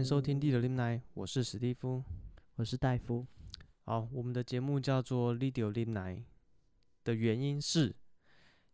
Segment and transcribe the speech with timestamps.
[0.00, 2.02] 迎收听《Lidio Lim Night》，我是史蒂夫，
[2.54, 3.26] 我是戴夫。
[3.84, 6.16] 好，我们的节目叫做《Lidio Lim Night》
[7.04, 7.94] 的原因是，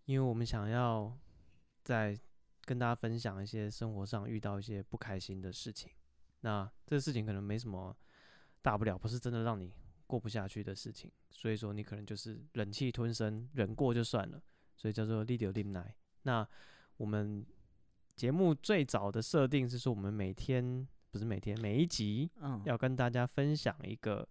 [0.04, 1.18] 因为我们想要
[1.82, 2.16] 在
[2.64, 5.90] 跟大家分享一些生活上遇到一些不开心的事情。
[6.42, 7.96] 那这个事情可能没什么
[8.62, 9.72] 大不了，不是真的让你
[10.06, 14.40] 过不下去的事情，所以说你可能就是忍气吞声，忍过就算了。
[14.76, 15.88] 所以叫做《Lidio Lim Night》。
[16.22, 16.48] 那
[16.98, 17.44] 我们。
[18.14, 24.28] 节目最早的设定是说，我们每天不是每天，每一集，嗯，要跟大家分享一个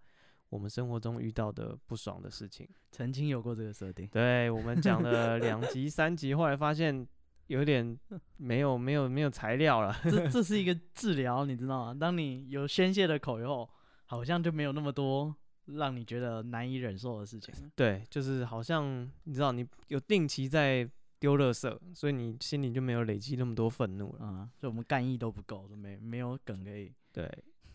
[0.50, 2.68] 我们生活中遇到的不爽的事情。
[2.92, 7.08] 曾经有过这个设定，对，我们讲了两 集、三集，后来发现
[7.48, 7.98] 有点
[8.38, 9.96] 没有、没有、没有材料了。
[10.04, 11.98] 这 这是一个治疗，你知道吗？
[12.00, 13.70] 当你有宣泄的口以后，
[14.06, 17.54] 好像就没有那么多让你觉得难以忍受的事情。
[17.76, 20.90] 对，就是好像你知道，你有定期在。
[21.26, 24.48] 丢垃圾，所以你心里就没有累积那么多愤怒了啊！
[24.60, 26.94] 所以我们干意都不够，都没没有梗可以。
[27.12, 27.28] 对，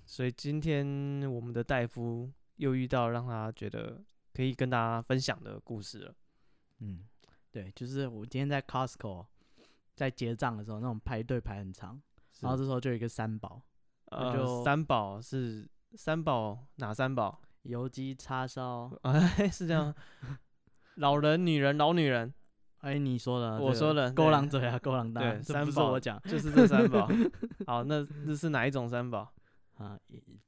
[0.07, 0.87] 所以今天
[1.29, 4.01] 我们的戴夫又遇到让他觉得
[4.33, 6.15] 可以跟大家分享的故事了。
[6.79, 7.05] 嗯，
[7.51, 9.27] 对，就是我今天在 Costco
[9.97, 12.01] 在结账的时候，那种排队排很长，
[12.39, 13.61] 然后这时候就有一个三宝，
[14.13, 17.41] 呃，就三宝是三宝哪三宝？
[17.63, 19.93] 油鸡叉烧， 哎，是这样，
[20.95, 22.33] 老人、女人、老女人。
[22.81, 27.09] 哎，你说的，我说的，勾狼嘴啊，勾狼大，对，三宝，不是我讲，就是这三宝。
[27.67, 29.33] 好，那这是哪一种三宝
[29.77, 29.99] 啊？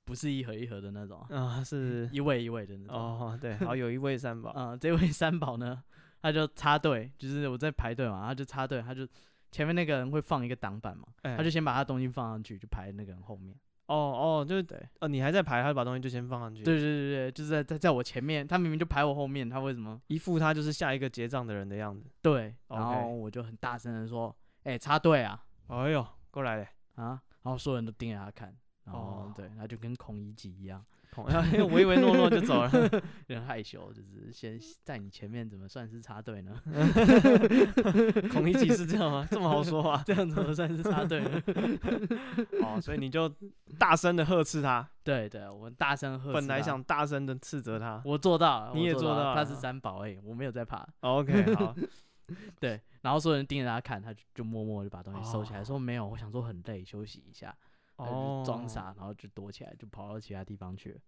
[0.04, 2.96] 不是一盒一盒的那种啊，是一位一位的那种。
[2.96, 5.82] 哦，对，好，有一位三宝啊，这位三宝呢，
[6.20, 9.06] 他就插队，就是我在排队嘛，他就插队，他就
[9.50, 13.54] 前面那个人会放一个挡板嘛，他就先把他东西放上去，就排那个人后面。
[13.86, 16.62] 哦哦，就是对，哦，你还在排，他就把东西就先放上去。
[16.62, 22.10] 对对对对，就是在在在我前面，他明明就排我后面，他为什么一副他就是下一个结账的人的样子？
[22.22, 27.20] 对，然后我就很大声的说：“哎，插队啊！”哎呦，过来嘞啊！
[27.42, 28.54] 然后所有人都盯着他看，
[28.84, 30.84] 然后对，他就跟孔乙己一样。
[31.70, 32.70] 唯唯诺诺就走了，
[33.28, 36.58] 有点害羞，就是先在你前面，怎么算是插队呢？
[38.32, 39.28] 孔乙己是这样吗？
[39.30, 41.42] 这么好说话，这样怎么算是插队呢？
[42.62, 43.30] 哦，所以你就
[43.78, 44.88] 大声的呵斥他。
[45.04, 46.32] 对对，我们大声呵斥。
[46.32, 49.34] 本来想大声的斥责他，我做到了，你也做到了。
[49.34, 50.86] 他是三宝哎，我没有在怕。
[51.00, 51.74] OK，好。
[52.58, 57.54] 对，然后所有人盯着他看，他就就默默就把东西收起来，说没有，我想说很累，休息一下。
[58.04, 61.00] 哦，装傻，然后就躲起来，就跑到其他地方去了。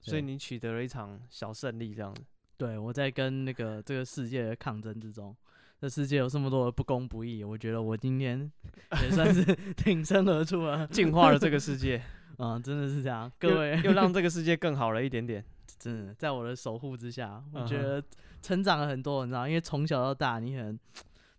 [0.00, 2.22] 所以你取得了一场小胜利，这样子。
[2.58, 5.36] 对，我在跟那个这个世界的抗争之中，
[5.80, 8.50] 这世界有这么多的不公不义，我觉得我今天
[9.02, 12.02] 也算是挺身而出了，净化了这个世界。
[12.38, 15.44] 嗯，真的是这样，各位又，又让这个世界更好了一点点。
[15.78, 18.02] 真的，在我的守护之下，我觉得
[18.40, 20.78] 成长了很多，你知道，因为从小到大，你可能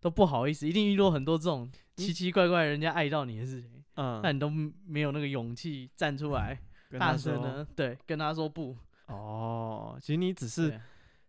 [0.04, 3.82] 都不好意思，一定遇到很多这种奇奇怪怪人家爱到你的事情。
[3.96, 4.50] 嗯，那你都
[4.86, 6.60] 没有那个勇气站出来，
[7.00, 7.66] 大声呢？
[7.74, 8.76] 对，跟他说不。
[9.08, 10.78] 哦，其实你只是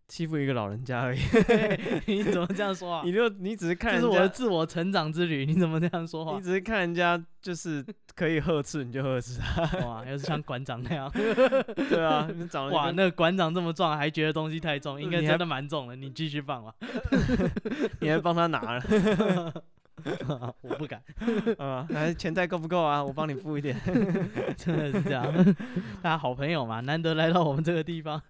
[0.06, 1.20] 欺负一个老人家而已。
[2.06, 3.02] 你怎么这样说啊？
[3.06, 5.46] 你就你只是看，这是我的自我成长之旅。
[5.46, 6.36] 你怎么这样说话？
[6.36, 7.84] 你只是看人家就是
[8.14, 9.62] 可以呵斥，你就呵斥他。
[9.86, 11.10] 哇，要是像馆长那样。
[11.88, 15.96] 对啊，你长得哇，那个馆长这么壮，还觉得东西太重，应该真的蛮重的。
[15.96, 16.74] 你继续放吧。
[18.00, 19.64] 你还帮他拿了。
[20.60, 21.02] 我不敢，
[21.58, 23.02] 啊，还钱袋够不够啊？
[23.02, 23.76] 我帮你付一点，
[24.56, 25.24] 真的是这样。
[26.02, 28.20] 大家好朋友嘛，难得来到我们这个地方，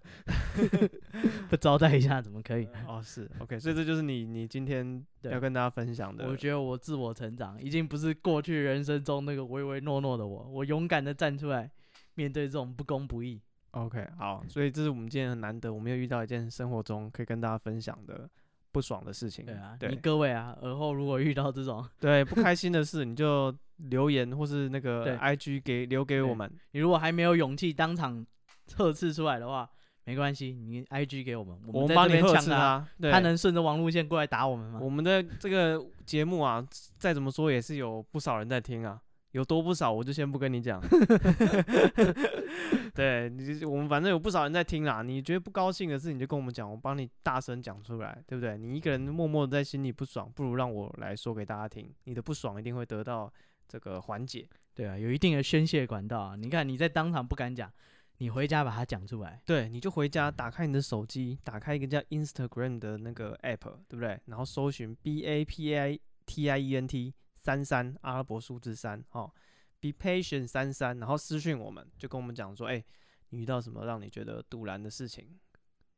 [1.49, 2.67] 不招待一下怎么可以？
[2.87, 6.27] 哦，是，OK，所以这就是你，你今天要跟大家分享的。
[6.27, 11.69] 我觉得我自我成长，已经不是过去人生中那个唯唯诺诺的我，我勇敢的站出来，
[12.13, 13.41] 面对这种不公不义。
[13.71, 18.29] OK，好，所以这是我们今天很难得，我们又遇到一件生活中可以跟大家分享的。
[18.75, 26.51] 不爽的事情，对啊，对你各位啊，而后如果遇到这种 对不开心的事，你就留言或是那个 IG 给留给我们。
[26.71, 28.25] 你如果还没有勇气当场
[28.67, 29.69] 测试出来的话，
[30.03, 34.79] 没关系，你 IG 给我们，我们帮你测试他，他能顺着网路线过来打我们吗？
[34.83, 36.61] 我们的这个节目啊，
[36.97, 38.99] 再怎么说也是有不少人在听啊。
[39.35, 40.81] 有多不少，我就先不跟你讲。
[42.95, 45.03] 对你，我们反正有不少人在听啦。
[45.03, 48.57] 你觉得不高兴的事，你就跟我们讲，我帮你大声讲出来，对不对？
[48.57, 51.93] 你一个人默默的在心里不爽，不如让我来说给大家听。
[52.05, 53.29] 你的不爽一定会得到
[53.67, 54.47] 这个缓解。
[54.73, 56.37] 对啊，有一定的宣泄管道啊。
[56.37, 57.69] 你看你在当场不敢讲，
[58.19, 59.41] 你回家把它讲出来。
[59.45, 64.17] 对，你就回家打开你的手机，打开一个叫 Instagram 的那个 app，对不对？
[64.27, 67.13] 然后搜寻 B A P A T I E N T。
[67.45, 69.31] 三三阿拉伯数字三，哦
[69.79, 72.83] ，be patient 三三，然后私讯我们，就跟我们讲说，哎、
[73.29, 75.29] 你遇到什么让你觉得堵然的事情，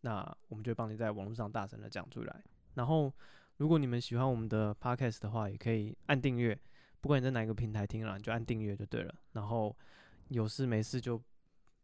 [0.02, 2.44] 那我们就帮你在网络上大声的讲出来。
[2.74, 3.10] 然后，
[3.56, 6.60] 如果你们喜欢我们的 podcast 的话，也可以按订阅，
[7.00, 9.16] 不管你在哪个平台听了，你就按订阅就对了。
[9.32, 9.74] 然后
[10.28, 11.18] 有事没事就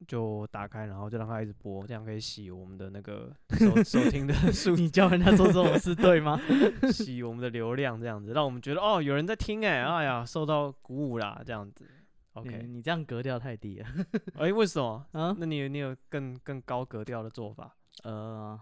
[0.07, 4.75] 就打开，然后就让它一直播，这样可以洗我们的那个 收收听的数。
[4.75, 6.39] 你教人家做这种事对吗？
[6.91, 11.85] 洗我们的流量，这样子让我们觉得哦，有人在听哎，哎呀，受到鼓舞啦，这样子。
[12.33, 13.87] OK，你这样格调太低了。
[14.39, 15.05] 哎，为什么？
[15.11, 15.35] 啊？
[15.39, 17.75] 那你有你有更更高格调的做法？
[18.03, 18.59] 呃。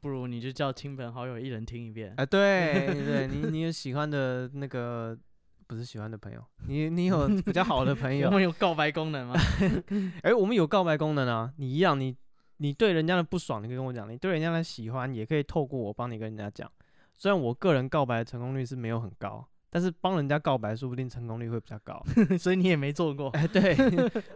[0.00, 2.14] 不如你就叫亲朋好友一人听一遍。
[2.18, 5.18] 哎，对对，你你有喜欢的那个，
[5.68, 8.28] 不是喜欢的朋友，你你有 比较好的朋友。
[8.28, 9.34] 我们有告白功能吗？
[10.24, 11.52] 哎，我们有告白功能啊！
[11.58, 12.16] 你一样，你
[12.56, 16.68] 你对人家的不爽，你可以跟我讲；你对人家的喜欢，也可以透过我帮你跟人家讲。
[17.16, 22.02] 虽然我个人告白的成功率是没有很高，但是帮人家告白，说不定成功率会比较高。
[22.38, 23.28] 所以你也没做过。
[23.30, 23.76] 哎，对，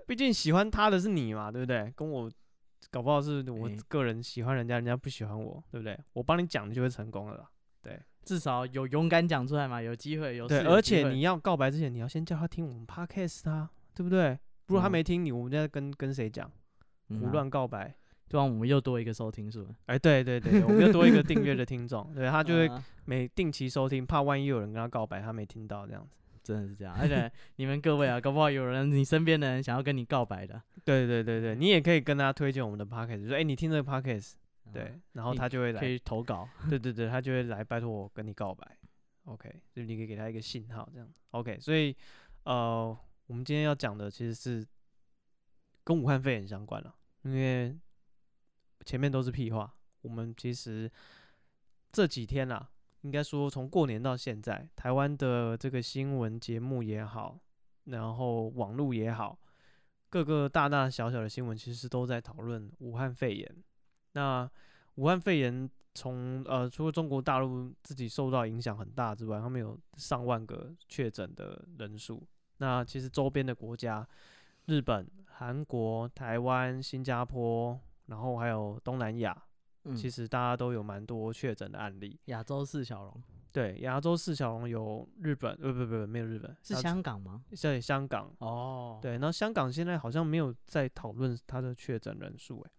[0.07, 1.93] 毕竟喜欢他的是你嘛，对不对？
[1.97, 2.31] 跟我。
[2.91, 5.99] 搞不好是我个人喜欢人家，人家不喜欢我，对不对？
[6.13, 7.49] 我帮你讲，你就会成功了，
[7.81, 7.99] 对。
[8.23, 10.61] 至少有勇敢讲出来嘛，有机会，有对。
[10.61, 14.39] 而且你要告白之前，你要先叫他听我们 podcast 啊，对不对？
[14.67, 16.51] 如果他没听你，我们在跟跟谁讲？
[17.09, 17.95] 胡乱告白，
[18.29, 19.69] 对啊，我们又多一个收听数。
[19.87, 22.71] 哎，对对对，我们又多一个订阅的听众，对，他就会
[23.05, 26.17] 每定期收听，怕万一有人跟他告白，他没听到这样子。
[26.43, 30.61] 真的是这样，而且 你们各位啊，搞不好有人你身边的人想要跟你告白的。
[30.85, 34.33] 对对对对，你也可以跟他推荐我们的 podcast，说哎，你听这个 podcast，
[34.71, 38.79] 对，然后他就会来可以投稿，对对对，他就会来拜托我跟你告白
[39.25, 41.97] ，OK，就你可以给他一个信号，这样，OK，所以
[42.45, 44.67] 呃，我们今天要讲的其实是
[45.83, 47.75] 跟武汉肺炎相关了，因为
[48.85, 50.91] 前面都是屁话，我们其实
[51.91, 52.69] 这几天啊。
[53.03, 57.37] 应该说，从过年到现在，台湾的这个新闻节目也好，
[57.87, 59.37] 然后网络也好，
[60.09, 63.57] 各个大大小小的新闻其实都在讨论武汉肺炎。
[64.13, 64.49] 那
[64.97, 72.23] 武汉肺炎从呃，除了中国大陆自己受到影响很大之外，他们有上万个确诊的人数。
[72.59, 74.07] 那其实周边的国家，
[74.67, 79.37] 日本、韩国、台湾、新加坡，然后还有东南亚。
[79.85, 82.17] 嗯、其实大家都有蛮多确诊的案例。
[82.27, 83.21] 亚洲四小龙，
[83.51, 87.43] 对，亚洲四小龙有日本，不不不，没有日本，是香港吗？
[87.57, 88.33] 在香港。
[88.39, 92.71] 哦，对，然后香港现在好像没有在讨论它的确诊人数，哎，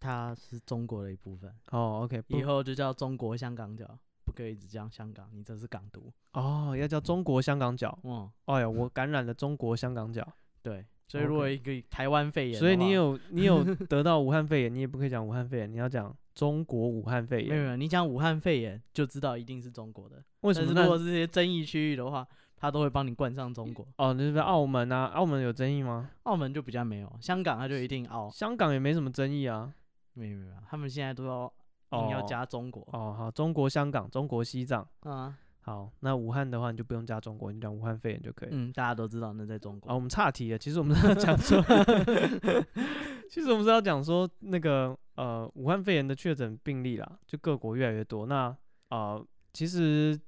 [0.00, 1.52] 它是中国的一部分。
[1.70, 3.86] 哦，OK，以后就叫中国香港脚，
[4.24, 6.10] 不可以只讲香港，你这是港独。
[6.32, 7.96] 哦，要叫中国香港脚。
[8.02, 10.26] 嗯，哎呀，我感染了中国香港脚。
[10.62, 10.84] 对。
[11.06, 17.48] 所以如果一个台湾肺炎，所以你有 你有得到武汉肺炎，你也不可以讲武汉肺炎，你要讲中国武汉肺炎。
[17.48, 20.22] 没有没有，你讲武汉肺炎就知道一定是中国的。
[20.42, 20.72] 为什么？
[20.72, 22.24] 如果是这些争议区域的话，
[22.56, 23.84] 他都会帮你冠上中国。
[23.96, 26.08] 哦，那是澳门啊，澳门有争议吗？
[26.22, 28.30] 澳门就比较没有，香港他就一定澳。
[28.30, 29.74] 香港也没什么争议啊。
[30.14, 31.52] 没有没有，他们现在都要
[31.92, 32.86] 硬要加中国。
[32.92, 34.86] 哦好，中国香港，中国西藏。
[35.00, 35.36] 啊。
[35.62, 38.48] 好，那武汉的话你就不用加中国，你讲武汉肺炎就可以。
[38.50, 39.90] 嗯，大家都知道那在中国。
[39.90, 40.58] 啊，我们岔题了。
[40.58, 41.62] 其实我们是要讲说
[43.28, 48.26] 其实我们是要讲说那个呃武汉肺炎的确诊病例啦，就各国越来越多。
[48.26, 48.46] 那
[48.88, 50.18] 啊、呃，其实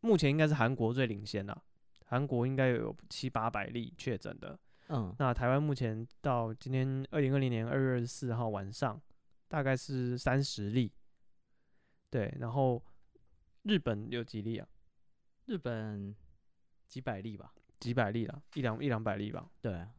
[0.00, 1.56] 目前应该是韩国最领先啦，
[2.06, 4.58] 韩国应该有七八百例确诊的。
[4.88, 8.98] 嗯，那台湾目前到今天二零二零年二月二十四号晚上，
[9.50, 10.90] 大概是三十例。
[12.08, 12.82] 对，然后。
[13.64, 14.66] 日本有几例啊？
[15.44, 16.16] 日本
[16.88, 19.50] 几百例吧，几百例啦，一两一两百例吧。
[19.60, 19.92] 对啊，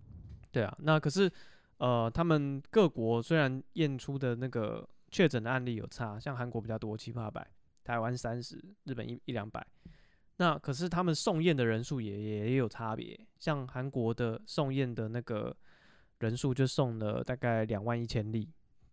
[0.51, 0.75] 对啊。
[0.81, 1.31] 那可是，
[1.77, 7.47] 呃，他们各国虽然验出的那个确诊的案例有差，像韩国比较多，七八百，
[7.83, 9.63] 台湾三十，日本一一两百。
[10.37, 15.55] 那可是他们送验的人数也也有差别，像韩国的送验的那个
[16.17, 18.49] 人数就送了大概两万一千例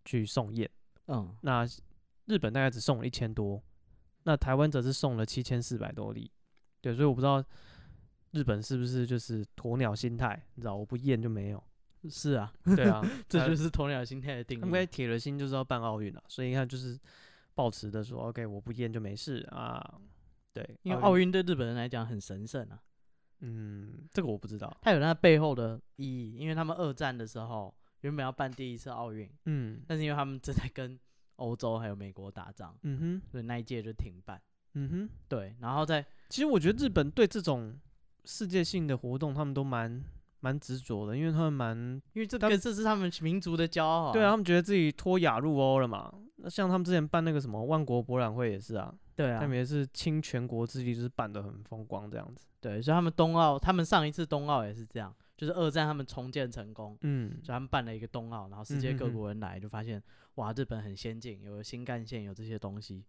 [0.09, 0.69] 去送验。
[1.09, 1.67] 嗯，那
[2.25, 3.63] 日本大概只送了一千多。
[4.25, 6.31] 那台湾则是送了七千四百多例，
[6.81, 7.45] 对，所以我不知道
[8.33, 11.63] 日本是不是就是鸵鸟心态，你知道，我不验就没有。
[12.09, 14.63] 是啊，对啊， 这就是鸵鸟心态的定义。
[14.63, 16.99] 应该铁了心就是要办奥运了，所以你看就是
[17.55, 19.99] 抱持的说，OK，我不验就没事啊。
[20.53, 22.81] 对，因为奥运对日本人来讲很神圣啊。
[23.41, 30.99] 嗯，这个我不知道，它有它背后的意义，因为他们二战的时候原本要办第一次奥运，嗯，但是因为他们正在跟
[31.37, 34.41] 欧洲还有美国打仗，嗯哼，所以那一届就停办，
[34.75, 37.79] 嗯哼，对，然后在其实我觉得日本对这种
[38.25, 40.03] 世界性的活动，他们都蛮
[40.41, 41.77] 蛮执着的，因为他们蛮，
[42.13, 46.13] 因为这个这是他们民族的骄傲，对啊，他们觉得自己脱亚入欧了嘛。
[46.41, 52.47] 那像他们之前办那个什么万国博览会也是啊，对啊，他们也是倾全国之力，就是办的很风光这样子。
[52.61, 55.13] 对，所以他们冬奥，他们上一次冬奥也是这样。
[55.39, 60.03] 就是二战他们重建成功，嗯，所以他们办了一个冬奥，然后世界各国人来就发现，
[60.35, 63.05] 哇，日本很先进，有新干线，有这些东西，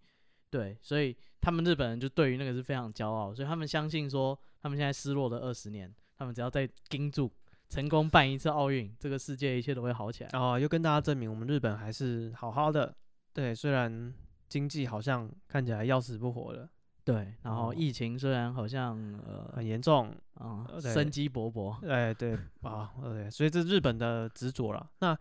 [0.51, 7.31] 对，所以他们日本人就对于那个是非常骄傲，所以他们相信说，他们现在失落的二十年，他们只要再盯住，
[7.67, 10.29] 成功办一次奥运，这个世界一切都会好起来。
[10.33, 12.95] 哦，又跟大家证明我们日本还是好好的。
[13.33, 14.13] 对，虽然
[14.47, 16.69] 经济好像看起来要死不活的。
[17.11, 21.75] 对，然后疫情虽然好像、哦、呃很严重啊，呃、生机勃勃。
[21.87, 24.89] 哎，对啊，对，所以这是日本的执着了。
[24.99, 25.17] 那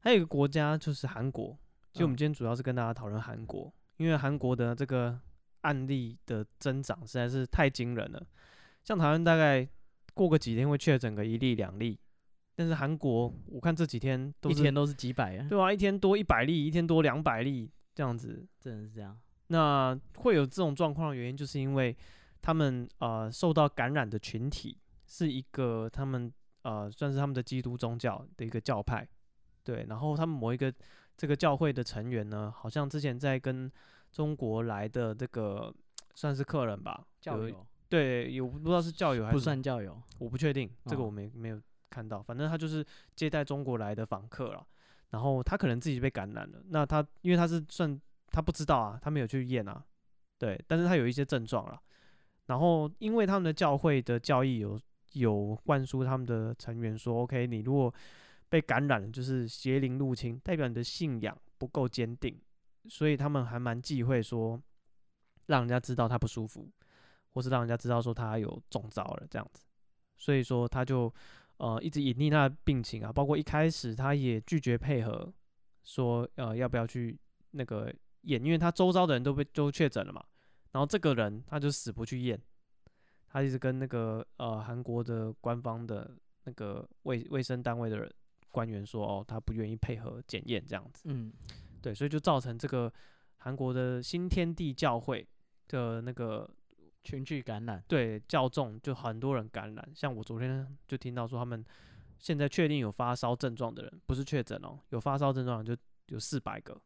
[0.00, 1.56] 还有一个国家就是韩国，
[1.92, 5.16] 其实我们今天主要是跟大家讨论韩国，嗯、因为韩国的这个
[5.60, 8.26] 案例的增长实在是太惊人了。
[8.82, 9.68] 像台湾大概
[10.14, 11.96] 过个几天会确诊个一例两例，
[12.56, 19.16] 但是韩国我看这几天都一天都是几百啊，对啊，一天多一百例，一天多两百例这样子，真的是这样。
[19.52, 21.94] 那会有这种状况的原因，就是因为
[22.40, 26.32] 他们呃受到感染的群体是一个他们
[26.62, 29.06] 呃算是他们的基督宗教的一个教派，
[29.62, 30.72] 对，然后他们某一个
[31.18, 33.70] 这个教会的成员呢，好像之前在跟
[34.10, 35.70] 中国来的这个
[36.14, 42.82] 算是客人吧，教友，对，有不知道是教友还是不算教友，我不确定，这个我没没有看到，反正他就是
[43.14, 44.66] 接待中国来的访客了，
[45.10, 48.00] 然后他可能自己被感染了，那他因为他是算。
[48.32, 49.84] 他不知道啊，他没有去验啊，
[50.38, 51.80] 对，但是他有一些症状了。
[52.46, 54.78] 然后因为他们的教会的教义有
[55.12, 57.94] 有灌输他们的成员说，OK，你如果
[58.48, 62.36] 被感染了，就是邪灵入侵，代表你的信仰不够坚定，
[62.88, 64.60] 所以他们还蛮忌讳说，
[65.46, 66.68] 让人家知道他不舒服，
[67.30, 69.64] 或是让人家知道说他有中招了这样子。
[70.16, 71.12] 所以说他就
[71.58, 75.32] 呃一直隐匿他的病情啊，包括一开始他也拒绝配合，
[75.84, 77.16] 说呃要不要去
[77.52, 77.94] 那个。
[78.22, 80.24] 验，因为他周遭的人都被都确诊了嘛，
[80.72, 82.40] 然后这个人他就死不去验，
[83.28, 86.10] 他一直跟那个呃韩国的官方的
[86.44, 88.12] 那个卫卫生单位的人
[88.50, 91.32] 官员说，哦，他不愿意配合检验这样子，嗯，
[91.80, 92.92] 对，所以就造成这个
[93.38, 95.26] 韩国的新天地教会
[95.68, 96.48] 的那个
[97.02, 101.64] 群聚感染，对，较重就很多人感染，像我昨天就听到说他们
[102.18, 105.76] 现在确定有发烧症状的人，不是确诊哦，有发烧症状就
[106.06, 106.80] 有四百个。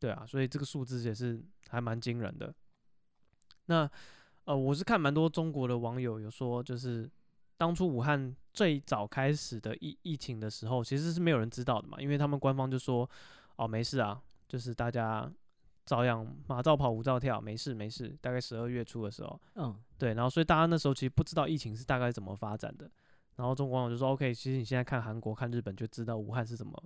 [0.00, 2.52] 对啊，所以这个数字也是还蛮惊人的。
[3.66, 3.88] 那
[4.44, 7.08] 呃，我是看蛮多中国的网友有说，就是
[7.56, 13.08] 当初武汉最早开始的疫疫情的时候，其实是没有人知道的嘛，因为他们官方就说
[13.56, 15.30] 哦没事啊，就是大家
[15.84, 18.16] 照样马照跑，舞照跳，没事没事。
[18.20, 22.90] 大概十二月初的时候，嗯，对，然后所以大家那时候其实不知道疫情是大概怎么发展的。
[23.36, 26.82] 然后中国网友就说，OK，其实你现在看韩国、看日本就知道武汉是怎么。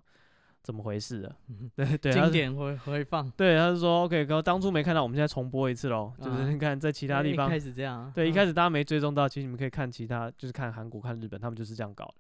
[0.65, 1.37] 怎么回事的？
[1.77, 3.31] 对对，经典回回放。
[3.33, 6.11] 对，他是说 OK，哥当初没看到，我们现在重播一次喽。
[6.19, 8.11] 就是你看在其他地方开始这样。
[8.15, 12.15] 对，一开始大家没追踪到，其实你们可以看其他，就是看韩国、看日本，他们就是这样搞的，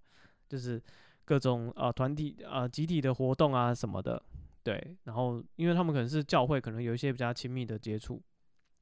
[0.46, 0.78] 就是
[1.24, 4.22] 各种呃团体呃集体的活动啊什么的。
[4.62, 8.20] 对，然后因为他们可能是教会，可能有一些比较亲密的接触，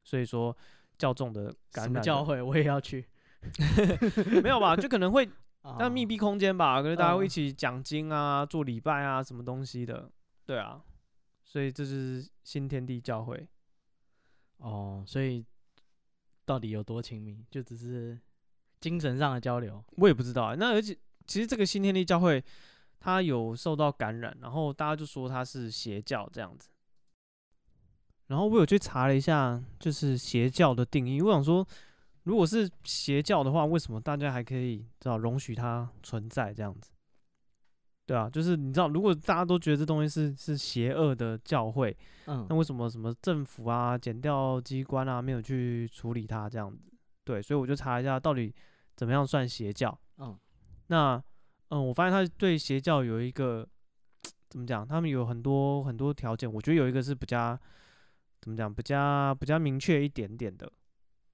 [0.03, 0.57] 所以说
[0.99, 1.85] 教众的感染。
[1.85, 3.07] 什么教会我也要去？
[4.43, 4.75] 没有吧？
[4.75, 5.29] 就可能会。
[5.79, 10.11] 那密闭空间吧，可是大家会一起讲经啊、做礼拜啊，什么东西的，
[10.45, 10.83] 对啊，
[11.45, 13.47] 所以这是新天地教会。
[14.57, 15.47] 哦，所以
[16.45, 17.45] 到底有多亲密？
[17.49, 18.19] 就只是
[18.81, 19.85] 精神上的交流？
[19.91, 20.57] 我也不知道啊。
[20.57, 22.43] 那而且其实这个新天地教会，
[22.99, 26.71] 它有受到感染，然后大家就说它是邪教这样子。
[28.27, 31.65] 然后我有去查了一下，就是邪教的定义，我想说。
[32.25, 36.91] 如果是邪教的话，为什么大家还可以知道容许它存在这样子？
[38.05, 46.93] 对啊，就是你知道，如果大家都觉得这东西是是邪恶的教会，嗯，那为什么什么政府啊、检调机关啊没有去处理它这样子？
[47.25, 48.53] 对，所以我就查一下到底
[48.97, 49.97] 怎么样算邪教。
[50.19, 50.37] 嗯，
[50.89, 51.23] 那
[51.69, 53.67] 嗯，我发现他对邪教有一个
[54.51, 54.87] 怎么讲？
[54.87, 57.59] 他们有很多很多条件，我觉得有一个是比较
[58.41, 58.73] 怎么讲？
[58.73, 60.71] 比较比较明确一点点的。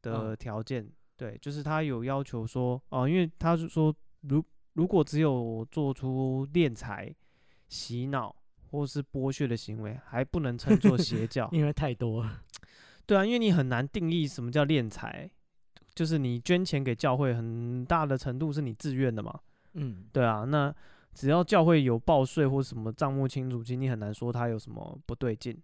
[0.03, 7.15] 的条件，嗯、对，就是他有要求说，哦、呃，因为他是说，如如果只有做出敛财、
[7.69, 8.35] 洗脑
[8.71, 12.43] 或是剥削的行为，还不能称作邪教， 因为太多了。
[13.07, 15.31] 对啊，因为你很难定义什么叫敛财，
[15.95, 19.41] 就是你捐钱给教会，很大的程度是你自愿的嘛。
[19.75, 20.75] 嗯，对啊，那
[21.15, 25.57] 只要教会有报税或什么账目清楚，其实你很难说他有什么不对劲。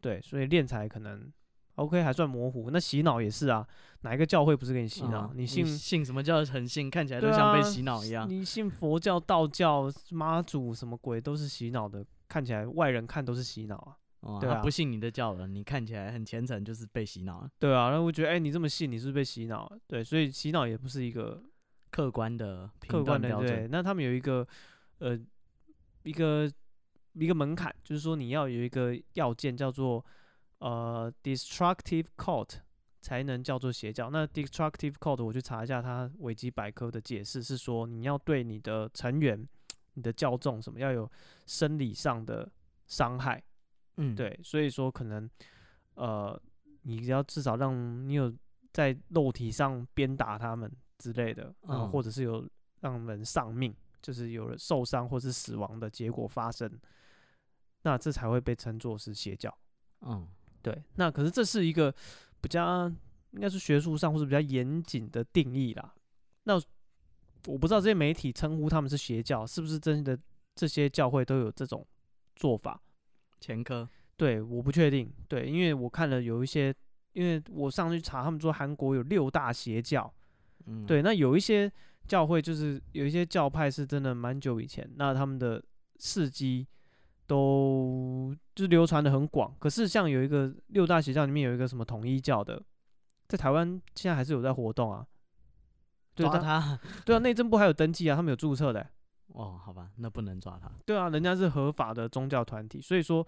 [0.00, 1.32] 对，所以敛财可能。
[1.76, 2.70] OK，还算模糊。
[2.70, 3.66] 那洗脑也是啊，
[4.02, 5.30] 哪一个教会不是给你洗脑？
[5.32, 6.90] 嗯、你信你信什么叫诚信？
[6.90, 8.24] 看起来都像被洗脑一样。
[8.24, 13.96] 啊、你信佛教、道教、妈祖什么鬼都是洗脑的，看起来外人看都是洗脑啊。
[14.20, 17.50] 哦、对啊，他不信你的教了，你看起来很虔诚，就是被洗脑了。
[17.58, 19.72] 对啊，然后我觉得，哎、欸，你这么信，你是不是被洗脑？
[19.86, 21.42] 对，所以洗脑也不是一个
[21.90, 23.48] 客观的客观的标准。
[23.48, 24.46] 对，那他们有一个
[24.98, 25.18] 呃
[26.02, 26.50] 一个
[27.14, 30.04] 一个门槛，就是说你要有一个要件叫做。
[30.60, 32.60] 呃，destructive cult
[33.02, 34.08] 才能叫做邪教。
[34.08, 39.46] 那 destructive cult 我去查一下，它维基百科的解释是说，你要对你的成员、
[39.94, 41.10] 你的教众什么要有
[41.46, 42.50] 生理上的
[42.86, 43.42] 伤害。
[43.96, 45.28] 嗯，对，所以说可能
[45.94, 46.40] 呃，
[46.82, 48.32] 你要至少让你有
[48.72, 52.48] 在肉体上鞭打他们之类的，嗯，或者是有
[52.80, 56.70] 让人丧命，就是有了受伤或是死亡的结果发生，
[57.82, 59.54] 那这才会被称作是邪教。
[60.02, 60.26] 嗯，
[60.62, 61.94] 对，那可是这是一个。
[62.42, 62.90] 比较
[63.32, 65.92] 应该是学术上或者比较严谨的定义啦。
[66.44, 66.54] 那
[67.48, 70.18] 我不知道这些媒体称呼他们是邪教，是不是真的
[70.54, 71.86] 这些教会都有这种
[72.34, 72.80] 做法？
[73.42, 73.86] 前科？
[74.16, 75.12] 对，我不确定。
[75.28, 76.74] 对，因为我看了有一些，
[77.12, 80.10] 因为我上去查，他们说韩国有六大邪教。
[80.64, 81.70] 嗯，对，那有一些
[82.08, 85.62] 教会就是有一些教派是真的蛮久以前，那他们的
[85.98, 86.66] 事迹。
[87.30, 92.60] 都就是流传的很广，可是像有一个六大邪教里面有一个什么统一教的，
[93.28, 95.06] 在台湾现在还是有在活动啊。
[96.16, 96.80] 对抓他？
[97.06, 98.90] 对啊，内政部还有登记啊，他们有注册的欸。
[99.28, 100.68] 哦，好吧，那不能抓他。
[100.84, 103.24] 对啊，人家是合法的宗教团体，所以说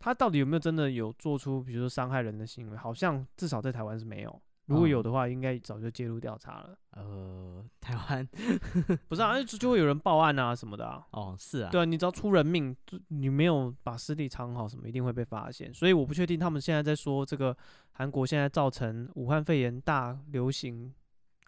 [0.00, 4.42] 他到底有没有真的有做出比如说伤害人的行为，好像至少在台湾是没有。
[4.66, 6.76] 如果有的话，应该早就介入调查了。
[6.90, 8.28] 呃， 台湾
[9.08, 11.06] 不是啊，就就会有人报案啊什么的啊。
[11.12, 11.70] 哦，是啊。
[11.70, 12.76] 对啊，你只要出人命，
[13.08, 15.72] 你没有把尸体藏好，什么一定会被发现。
[15.72, 17.56] 所以我不确定他们现在在说这个
[17.92, 20.92] 韩国现在造成武汉肺炎大流行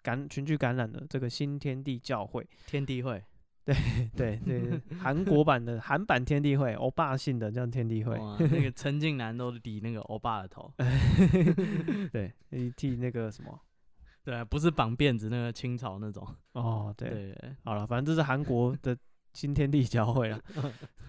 [0.01, 3.23] 感群聚感染的这个新天地教会，天地会。
[3.65, 3.75] 对
[4.15, 8.17] 对对，韩国版的韩版天地会，欧巴信的叫天地会。
[8.39, 10.73] 那个陈近南都理那个欧巴的头。
[12.11, 13.59] 对，你剃那个什么？
[14.23, 16.27] 对啊，不是绑辫子那个清朝那种。
[16.53, 17.09] 哦， 对。
[17.09, 18.97] 对，对，好了，反正这是韩国的
[19.33, 20.41] 新天地教会了。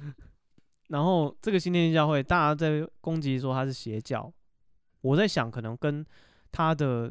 [0.89, 4.31] 然后这个新天地教会，大家在攻击说他是邪教。
[5.01, 6.05] 我在想，可能跟
[6.53, 7.11] 他的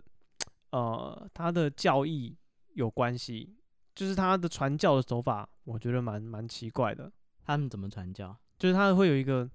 [0.72, 2.38] 呃他的教义
[2.76, 3.56] 有关系。
[4.00, 7.12] 就是他的传教的手法，我觉得蛮蛮奇怪的。
[7.44, 8.34] 他们怎么传教？
[8.58, 9.50] 就是他会有一个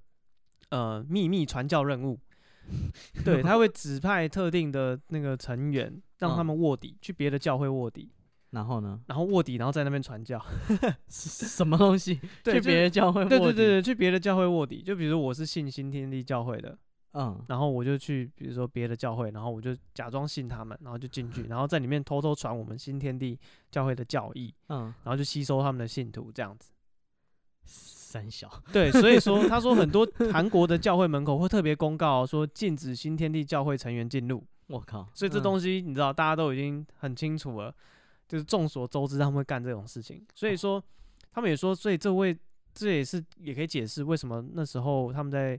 [0.69, 2.21] 呃秘密传教任务，
[3.25, 8.13] 对，他会指派特定的那个成员，让他们卧底，嗯、去别的教会卧底。
[8.51, 9.01] 然后呢？
[9.07, 10.39] 然后卧底，然后在那边传教。
[11.09, 12.21] 什么东西？
[12.43, 13.39] 对去别的教会卧底？
[13.39, 14.83] 对对对对，去别的教会卧底。
[14.83, 16.79] 就比如我是信新天地教会的。
[17.15, 23.39] 嗯，然后我就去，比如说别的教会，然后我就假装信他们，然后就进去，然后在里面偷偷传我们新天地
[23.71, 26.73] 教会的教义，嗯，然后就吸收他们的信徒这样子。
[27.65, 34.45] 三小，对，所以说 他说很多韩国的教会门口会特别公告说禁止新天地教会成员进入。
[34.67, 37.73] 我靠，所以这东西你知道大家都已经很清楚了，
[38.27, 40.21] 就是众所周知他们会干这种事情。
[40.35, 40.83] 所以说
[41.31, 42.37] 他们也说，所以这位
[42.73, 45.57] 这也是也可以解释为什么那时候他们在。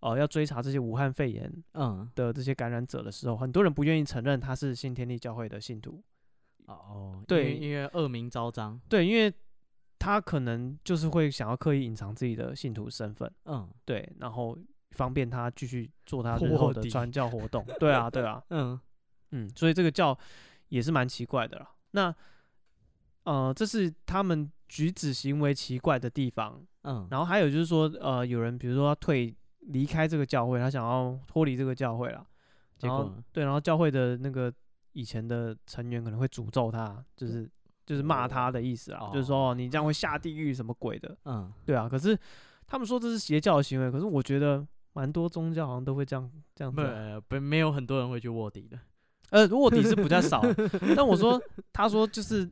[0.00, 6.02] 哦、呃，要追查这些武汉肺炎嗯的这些感染者的时候，嗯、很多人不愿意承认他是新天地教会的信徒。
[6.66, 8.80] 哦，对，因为恶名昭彰。
[8.88, 9.32] 对，因为
[9.98, 13.28] 他可能就是会想要刻意隐藏自己的信徒身份。
[13.46, 14.56] 嗯，对，然后
[14.92, 17.66] 方便他继续做他日后的传教活动。
[17.80, 18.42] 对啊，对啊。
[18.50, 18.78] 嗯
[19.32, 20.16] 嗯，所以这个教
[20.68, 21.70] 也是蛮奇怪的啦。
[21.90, 22.14] 那
[23.24, 26.62] 呃，这是他们举止行为奇怪的地方。
[26.82, 29.34] 嗯，然后还有就是说，呃，有人比如说要退。
[29.68, 32.26] 离开这个教会，他想要脱离这个教会了。
[32.80, 34.52] 然后对，然后教会的那个
[34.92, 37.50] 以前的成员可能会诅咒他，就是
[37.84, 41.16] 就是骂他的意思啊，就是说你这样会下地狱什么鬼的。
[41.24, 41.88] 嗯，对啊。
[41.88, 42.16] 可是
[42.66, 47.22] 他们说这是邪教的行为，可是我觉得蛮多宗教好像都会这样这样子。
[47.28, 48.78] 不，没有很多人会去卧底的。
[49.30, 50.42] 呃，卧底是比较少。
[50.96, 51.40] 但我说，
[51.72, 52.48] 他说就是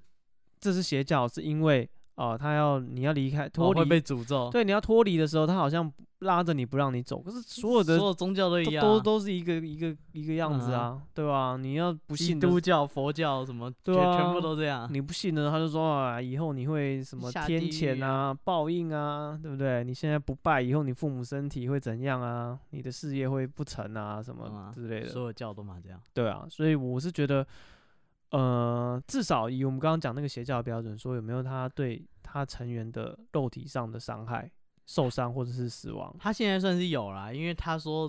[0.59, 4.50] 这是邪教，是因为哦，他要你要离开脱离，会被诅咒。
[4.50, 5.90] 对，你要脱离的时候，他好像。
[6.20, 11.59] 拉着你不让你走，可是所有的所有宗教都一样，都都是一个一个一个样子啊，对吧？
[11.61, 14.88] 你要不信基督教、佛教什么，对啊，全部都这样。
[14.90, 19.85] 你不信呢，他就说啊，以后你会什么天谴啊、报应啊，对不对？
[19.85, 22.59] 你现在不拜，以后你父母身体会怎样啊？
[22.70, 25.09] 你的事业会不成啊，什么之类的。
[25.11, 26.00] 所有教都嘛这样。
[26.14, 27.46] 对啊，所以我是觉得，
[28.30, 34.50] 呃，至少以我们刚刚讲那个邪教的标准，说有没有他对他成员的肉体上的伤害？
[34.88, 38.08] 受伤或者是死亡，他现在算是有啦，因为他说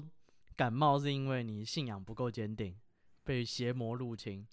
[0.55, 2.75] 感冒是因为你信仰不够坚定，
[3.23, 4.45] 被邪魔入侵。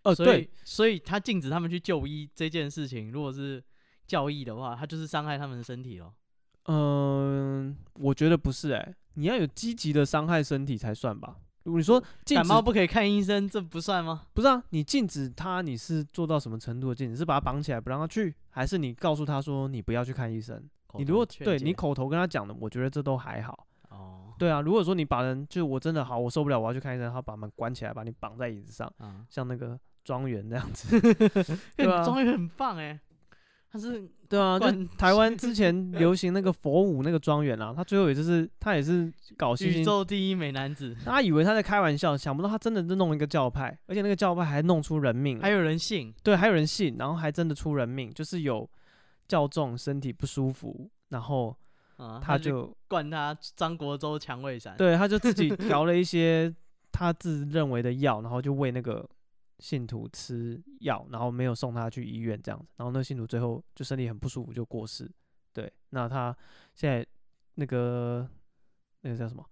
[0.00, 3.62] 呃，所以对，所以他禁止他们去就医这件事情，如果是
[4.06, 6.14] 教义的话，他就是伤害他们的身体咯。
[6.62, 11.36] 嗯、呃，我觉得不是哎、欸，你要有积极的伤害身体才算吧。
[11.66, 14.22] 如果你说感冒不可以看医生，这不算吗？
[14.32, 17.16] 不是啊，你禁止他，你是做到什么程度的禁止？
[17.16, 20.62] 是把他绑起来不让他去，还是你告诉他说你不要去看医生？
[20.96, 23.66] 你如果对你口头跟他讲的，我觉得这都还好。
[23.90, 30.98] 哦，对啊，如果说你把人，就我真的好，我受不了，我要去看医生，他把门关起来，把你绑在椅子上，啊、像那个庄园那样子
[32.04, 32.98] 庄园很棒哎。
[33.70, 48.68] 他是 对啊，就台湾之前 流行那个佛舞那个庄园啊，他最后也就是他也是搞宇宙第一美男子，大家以为他在开玩笑，想不到他真的是弄一个教派，而且那个教派还弄出人命，还有人信，对，还有人信，然后还真的出人命，就是有
[49.28, 51.56] 教众身体不舒服，然后
[52.20, 56.52] 他就灌他张国周蔷薇散，对，他就自己调了一些
[56.90, 59.08] 他自认为的药，然后就喂那个。
[59.58, 65.10] 信徒吃药，然后没有送他去医院，这样子，然后那信徒最后就身体很不舒服，就过世。
[65.52, 66.36] 对，那他
[66.74, 67.06] 现在
[67.54, 68.28] 那个
[69.00, 69.44] 那个叫什么？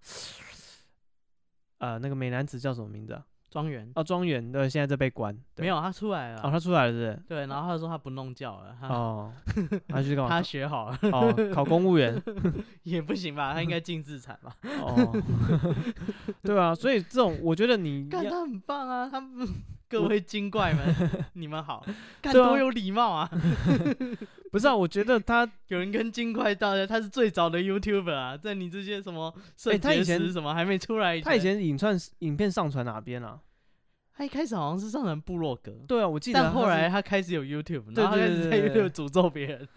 [1.79, 3.25] 呃，那个美男子叫什么名字啊？
[3.49, 5.33] 庄园哦，庄园对，现在在被关。
[5.55, 6.41] 没有，他出来了。
[6.41, 7.23] 哦，他出来了是不是？
[7.27, 8.77] 对，然后他说他不弄教了。
[8.81, 9.33] 哦，
[9.87, 10.29] 他去干嘛？
[10.29, 10.99] 他学好了。
[11.03, 12.21] 哦，考公务员
[12.83, 13.53] 也不行吧？
[13.53, 14.55] 他应该进自产吧？
[14.81, 15.15] 哦，
[16.43, 19.47] 对啊，所以这种我觉得你干他很棒啊，他们。
[19.87, 20.95] 各位精怪们，
[21.33, 21.85] 你们好，
[22.21, 23.29] 看多有礼貌啊！
[24.51, 29.33] 不是啊，我觉得他有人跟精怪道歉，他是最早的 YouTuber 啊，在你这些什么
[29.65, 33.39] 哎，他以前什么还没出来，他以前影串影片上传哪边啊？
[34.17, 36.39] 他一开始好像是上传部落格，对啊，我记得。
[36.39, 39.67] 但后来他开始有 YouTube，然后他开始在 YouTube 诅咒别人，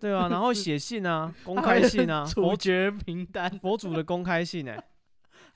[0.00, 4.80] 对啊，然后写信啊，公开信啊，处决名单，佛祖的公开信哎。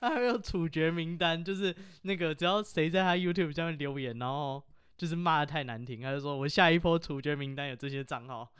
[0.03, 4.61] 他还有处决名单，就是那个只要谁在他 YouTube 下面留言，然后
[4.97, 8.51] 就是骂得太难听，他就说我下一波处决名单有这些账号。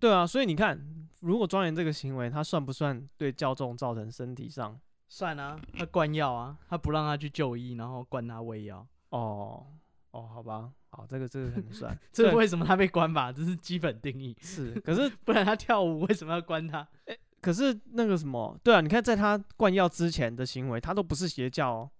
[0.00, 0.80] 对啊，所以你看，
[1.20, 4.80] 如果庄严这个行为，他算不算对教众造成身体上？
[5.06, 8.86] 算啊，他灌药啊，他不让他去就医，然后灌他喂药。
[9.10, 9.66] 哦
[10.12, 11.94] 哦，好吧，好，这个这个很算。
[12.10, 13.30] 这是为什么他被关吧？
[13.30, 14.34] 这是基本定义。
[14.40, 16.78] 是，可是 不然他跳舞为什么要关他？
[17.04, 21.90] 欸可是那个什么，对啊，你看在他灌药之前的行为，他都不是邪教哦。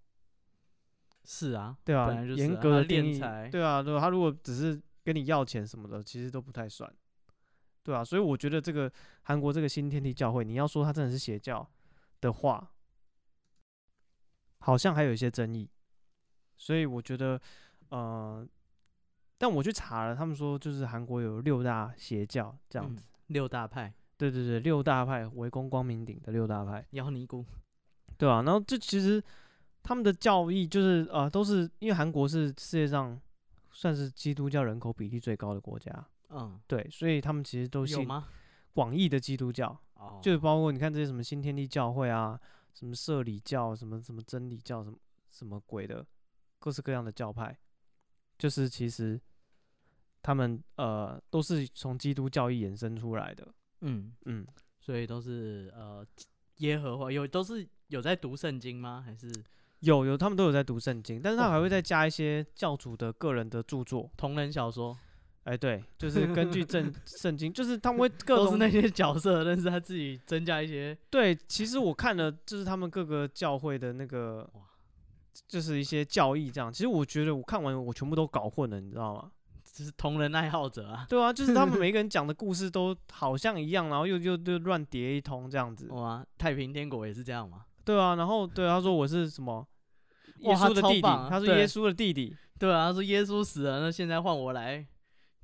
[1.24, 6.92] 是啊，对啊，严格的定义，对啊，对啊，他如果只是跟你要钱什么的，其实都不太算。
[7.82, 8.90] 对啊，所以我觉得这个
[9.22, 11.68] 韩国这个新天地教会，你要说他真的是邪教
[12.20, 12.72] 的话，
[14.58, 15.68] 好像还有一些争议。
[16.56, 17.40] 所以我觉得，
[17.90, 18.46] 呃，
[19.36, 23.92] 但我去查了，他们说就是韩国有六大邪教这样子，嗯，六大派。
[24.18, 27.44] 对对对，六大派围攻光明顶的六大派，妖尼姑，
[28.16, 29.22] 对啊，然后这其实
[29.82, 33.20] 他们的教义就是呃，都是因为韩国是世界上
[33.70, 35.92] 算是基督教人口比例最高的国家，
[36.30, 38.08] 嗯，对，所以他们其实都信
[38.72, 42.40] 广义的基督教，哦，就包括你看这些什么新天地教会啊，
[42.72, 44.96] 什么社理教，什么什么真理教，什么
[45.28, 46.06] 什么鬼的，
[46.58, 47.54] 各式各样的教派，
[48.38, 49.20] 就是其实
[50.22, 53.46] 他们呃都是从基督教义衍生出来的。
[53.80, 54.46] 嗯嗯，
[54.80, 56.04] 所以都是呃
[56.58, 59.02] 耶和华有都是有在读圣经吗？
[59.04, 59.30] 还是
[59.80, 64.96] 有有他们都有在读圣经，但是他还会再加一些教主的个人的著作、同人小说。
[65.44, 70.98] 哎、欸，对，就是根据正 圣经，就是他们会各种都是那些角色，但是他自己增加一些。
[71.08, 74.50] 对，其实我看了，就是他们各个教会的那个，
[75.46, 76.72] 就是一些教义这样。
[76.72, 79.30] 其实我觉得我看完我全部都搞混了，你知道吗？
[79.76, 85.86] 就是同人爱好者啊， 对啊，就是他们 每个人讲的故事都好像一样，然后又又又乱叠一通这样子。
[85.90, 87.66] 哇，太平天国也是这样吗？
[87.84, 89.68] 对啊，然后对他说我是什么
[90.38, 94.82] 耶稣的弟弟，他，他是耶稣的弟弟，对啊，他说耶稣死了，那现在换我来，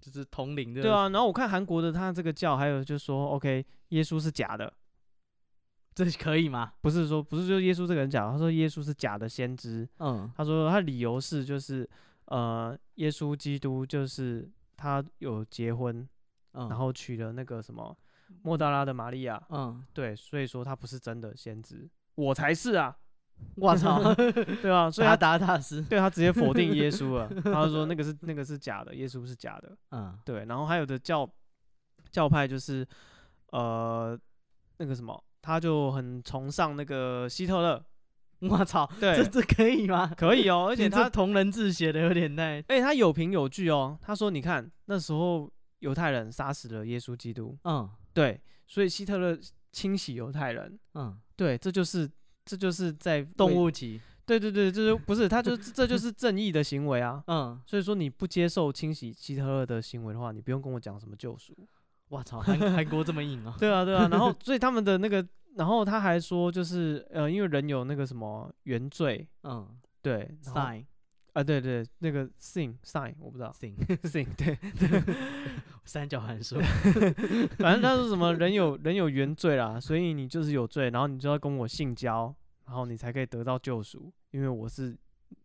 [0.00, 0.80] 就是统领的。
[0.80, 4.72] 对啊，然后我看韩国的他这个教，还有就是说，OK，耶稣是假的，
[5.94, 6.72] 这可以吗？
[6.80, 9.86] 不是说不是就耶稣这个人假，他说耶稣是假的先知。
[9.98, 11.86] 嗯，他说他理由是就是。
[12.26, 16.08] 呃，耶稣基督就是他有结婚，
[16.52, 17.96] 嗯、然后娶了那个什么
[18.42, 22.96] 莫大拉的玛利亚，嗯，对，所以说他不是真的先知，我才是啊，
[23.56, 24.14] 我操，
[24.62, 31.28] 对啊， 所以他打大师，对他直接否定耶稣了，他就说那个是那个是假的，耶稣是假的，嗯，对，然后还有的教
[32.10, 32.86] 教派就是
[33.50, 34.18] 呃
[34.78, 37.84] 那个什么，他就很崇尚那个希特勒。
[38.48, 40.12] 我操，对，这这可以吗？
[40.16, 43.96] 可以哦，而且 他同人字写的有点带，而且他有凭有据哦。
[44.02, 49.38] 他说：“你看那时候犹太人杀死了耶稣基督，嗯，对，所以希特勒
[49.70, 52.10] 清洗犹太人，嗯，对，这就是
[52.44, 61.56] 这就是在动物级，对对对，这就不是，他就这就是正义的行为啊， 嗯，所以说你不接受清洗希特勒的行为的话，你不用跟我讲什么救赎。
[62.08, 63.54] 我操，韩韩国这么硬啊？
[63.60, 65.24] 对啊对啊，然后所以他们的那个。”
[65.56, 69.68] 然后他还说，就是呃，因为人有那个什么原罪，嗯，
[70.00, 70.84] 对，sign，
[71.32, 74.58] 啊，对对，那个 sin sign 我不知道，sin sin 对，
[75.84, 76.56] 三角函数，
[77.58, 82.34] 反正他说什么 人有人有原罪啦，所以你就是有罪，然后你就要跟我性交，
[82.66, 84.96] 然后你才可以得到救赎，因为我是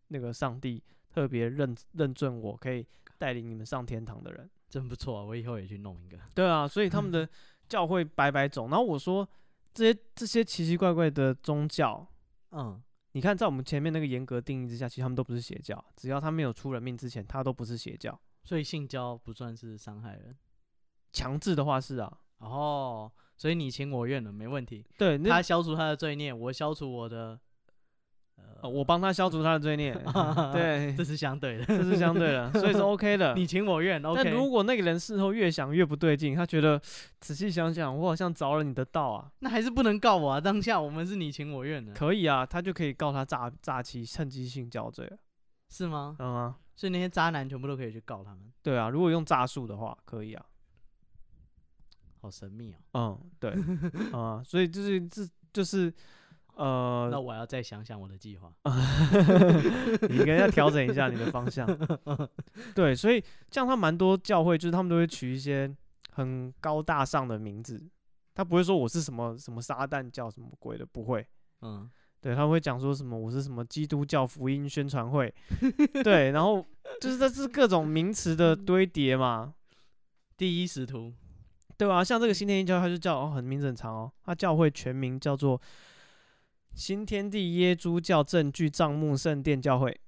[0.09, 2.85] 那个上帝特别认认准我可以
[3.17, 5.23] 带领你们上天堂的人，真不错啊！
[5.23, 6.17] 我以后也去弄一个。
[6.33, 7.27] 对啊，所以他们的
[7.67, 8.67] 教会白白走。
[8.69, 9.27] 然后我说
[9.73, 12.07] 这些这些奇奇怪怪的宗教，
[12.51, 18.19] 嗯，你看在我们前面那个严格定义之下，其实他们都不是邪教，只要他没有出人命之前，他都不是邪教。
[18.43, 20.35] 所以性交不算是伤害人，
[21.11, 22.17] 强制的话是啊。
[22.39, 23.11] 哦。
[23.39, 24.83] 所以你情我愿了，没问题。
[24.97, 27.39] 对，他消除他的罪孽，我消除我的，
[28.61, 29.93] 呃，我帮他消除他的罪孽。
[30.51, 33.35] 对， 这是相对的，这是相对的， 所以是 OK 的。
[33.35, 34.23] 你情我愿，OK。
[34.23, 36.81] 但如果那个人事后越想越不对劲，他觉得
[37.19, 40.41] 仔细想想，我好像着了你的道啊，那还是不能告我啊。
[40.41, 45.07] 当下我们是你情我愿的，可以啊，他就可以告他诈诈欺、趁机性交罪，
[45.69, 46.15] 是吗？
[46.19, 48.51] 嗯啊，所以那些渣男全部都可以去告他们。
[48.63, 50.43] 对啊，如果用诈术的话，可以啊。
[52.19, 53.19] 好神秘哦。
[53.21, 53.51] 嗯，对，
[54.11, 55.21] 啊、嗯，所以就是这
[55.53, 55.93] 就是，
[56.57, 58.51] 呃，那我要再想想我的计划。
[60.09, 61.67] 你应该要调整一下你的方向。
[62.73, 65.71] 对，所以这样他蛮多教会，就是他们都会取一些
[66.13, 67.79] 很高大上的名字，
[68.33, 71.25] 他不会说我是什么什么撒旦教什么鬼的，不会。
[71.61, 71.87] 嗯，
[72.19, 75.31] 对，他会讲说什么我是什么基督教福音宣传会。
[76.03, 76.65] 对，然后
[76.99, 79.53] 就是这是各种名词的堆叠嘛。
[80.35, 81.13] 第一使徒。
[81.77, 84.11] 对啊，像这个新天一教会，他就叫哦，很名字很长哦。
[84.25, 85.61] 他教会全名叫做
[86.77, 89.99] 新天地耶稣教证据账目圣殿教会。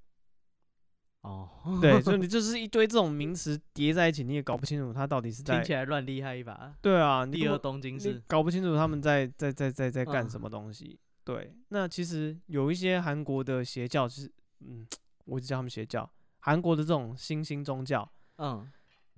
[1.21, 1.49] 哦，
[1.81, 6.71] 对， 所以你就是一堆这种名词叠在一起，你也搞不清楚他到底是在听起来乱厉害一把。
[6.79, 10.97] 对啊，第二东京是搞不清楚他们在在在在在干什么东西。
[10.97, 14.87] 嗯、对，那其实有一些韩国的邪教，就是嗯，
[15.25, 16.09] 我一直叫他们邪教。
[16.41, 18.71] 韩国的这种新兴宗教，嗯，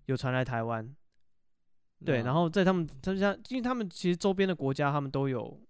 [0.05, 0.95] 有传来台湾。
[2.03, 5.61] 对，然后在他们，他们像，因为他们其实周边的国家，他们都有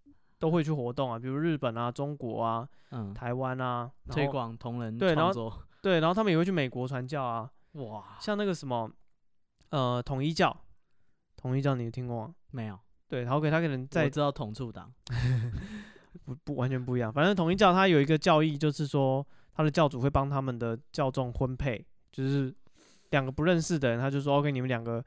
[0.41, 7.47] 都会去活动啊，比如日本啊、中国啊、嗯、台湾啊，推广同人对，然后 对，然后他们也会去美国传教啊。
[7.73, 8.91] 哇，像那个什么，
[9.69, 10.65] 呃，统一教，
[11.37, 12.33] 统一教你有听过吗？
[12.49, 12.79] 没有。
[13.07, 14.91] 对，然后给他可能在知道统促党，
[16.25, 17.13] 不不完全不一样。
[17.13, 19.23] 反正统一教他有一个教义，就是说
[19.53, 22.51] 他的教主会帮他们的教众婚配，就是
[23.11, 25.05] 两个不认识的人，他就说 OK，你们两个，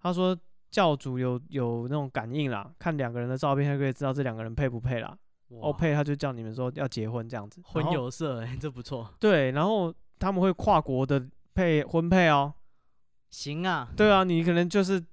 [0.00, 0.38] 他说。
[0.70, 5.16] 教主有有那种感应啦，看两个人的照片，他可以知道这两个人配不配啦。
[5.48, 7.60] 哦，配他就叫你们说要结婚这样子。
[7.64, 9.12] 婚有色，哎，这不错。
[9.18, 12.54] 对，然后他们会跨国的配婚配哦。
[13.30, 13.88] 行啊。
[13.96, 15.04] 对啊，你可能就是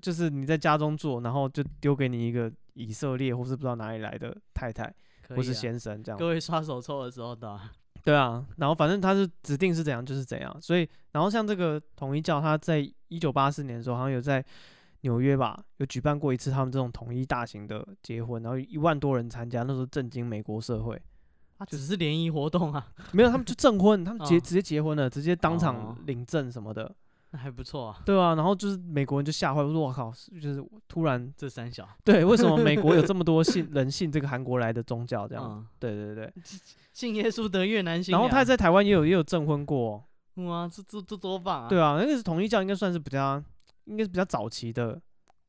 [0.00, 4.92] 就是你在家中做，然后就丢给你一个以色列或是不知道哪里来的太太
[5.28, 6.18] 或是先生这样。
[6.18, 7.60] 各位刷手抽的时候的。
[8.02, 14.44] 对啊，然后反正他是指定是怎样就是怎样，所以然后像这个统一教，他在一九八四年的时候好像有在
[15.02, 21.00] 纽约吧，有举办过一次他们这种统一大型的结婚，然后一万多人参加，那时候震惊美国社会。
[21.58, 26.84] 啊，只是联谊活动啊，没有，他们就证婚，他们结 直接结婚了，直接当场领证什么的。
[26.84, 26.94] 哦
[27.34, 35.42] 那还不错啊，对啊，然后就是美国人就吓坏，我说我靠，就是突然这三小，对，为什么美国有 这么多信人信这个韩国来的宗教这样？
[35.50, 36.30] 嗯、对对对，
[36.92, 38.12] 信耶稣得越南信。
[38.12, 40.04] 然后他在台湾也有也有证婚过、
[40.36, 41.68] 哦，哇，这这这多棒啊！
[41.70, 43.42] 对啊，那个是统一教，应该算是比较
[43.84, 45.00] 应该是比较早期的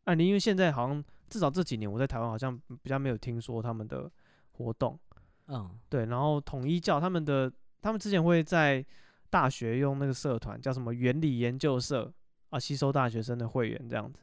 [0.06, 4.12] 案例，因为现在好像至少这几年我在台湾好像比较没有听说他们的
[4.54, 5.00] 活动。
[5.48, 8.86] 嗯，对，然后统一教他们的他们之前会在。
[9.30, 12.13] 大学用那个社团叫什么原理研究社
[12.52, 14.19] 啊，吸收大学生的会员这样子，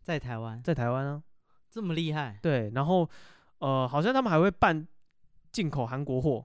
[0.00, 1.22] 在台湾，在台湾啊，
[1.70, 2.38] 这么厉害？
[2.40, 3.06] 对，然后
[3.58, 4.88] 呃，好像他们还会办
[5.52, 6.42] 进口韩国货，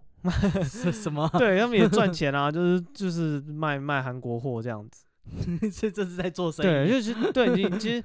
[0.65, 1.25] 什么？
[1.39, 5.04] 对他们也赚 钱啊，就是就是卖卖韩国货这样子，
[5.73, 6.69] 这这是在做生意。
[6.69, 8.03] 对，就是对你其实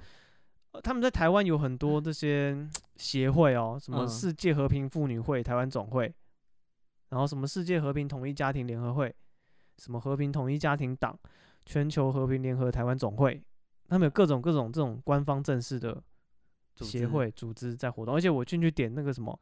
[0.83, 6.15] 他们在台湾有很多这些协会哦，什么世界和平妇女会、台湾总会，
[7.09, 9.15] 然后什么世界和平统一家庭联合会。
[9.79, 11.19] 什么和平统一家庭党、
[11.65, 13.43] 全球和平联合台湾总会，
[13.89, 16.03] 他们有各种各种这种官方正式的
[16.75, 19.41] 协会组织在活动，而且我进去点那个什么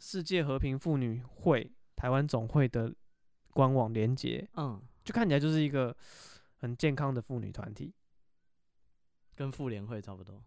[0.00, 2.92] 世界和平妇女会台湾总会的
[3.52, 5.92] 官网连接，嗯，就看起来就是一个
[6.60, 7.92] 很健康的妇女团体，
[9.34, 10.40] 跟妇联会差不多。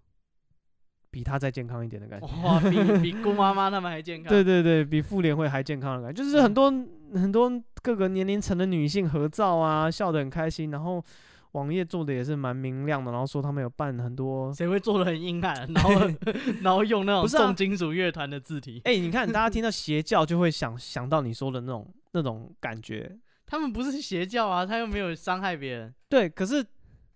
[1.11, 2.77] 比她再健康一点的感觉，哇，比
[3.11, 4.31] 比姑妈妈他们还健康。
[4.31, 11.03] 对对对，比妇联会还健康的感觉，就是很多、嗯、很多各个年龄层的女性合照啊，笑得很开心，然后
[11.51, 14.53] 网页做的也是蛮明亮的，然后说他们有办很多。
[14.53, 15.69] 谁会做的很阴暗？
[15.73, 15.91] 然后
[16.63, 18.79] 然后用那种重金属乐团的字体。
[18.85, 23.19] 哎、你看大家听到邪教就会想想到你说的那种那种感觉。
[23.53, 25.93] 他们不是邪教啊，他又没有伤害别人。
[26.09, 26.65] 对，可是。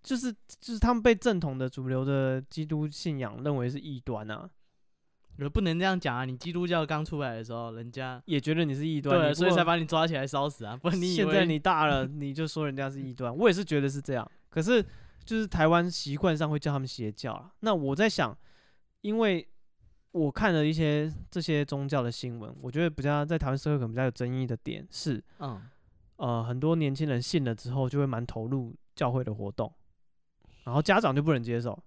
[0.04, 4.50] 就是就是他们被正统的主流的基督信仰认为是异端啊，
[5.52, 6.24] 不能这样讲啊！
[6.24, 10.78] 你基督教刚出来的时候，人家也觉得你是异端，对，所以才把你抓起来烧死啊！
[10.78, 14.32] 不然你现在你大了，你就说人家是异端，我也是觉得是这样。
[14.50, 14.82] 可是
[15.26, 17.52] 就是台湾习惯上会叫他们邪教啊。
[17.60, 18.38] 那我在想，
[19.02, 19.46] 因为
[20.12, 25.62] 我看了一些这些宗教的新闻，我觉得比较在台湾社会可能比较有争议的点是，嗯，
[26.18, 29.72] 呃，很多年轻人信了之后就会蛮投入教会的活动，
[30.66, 31.78] 然后家长就不能接受，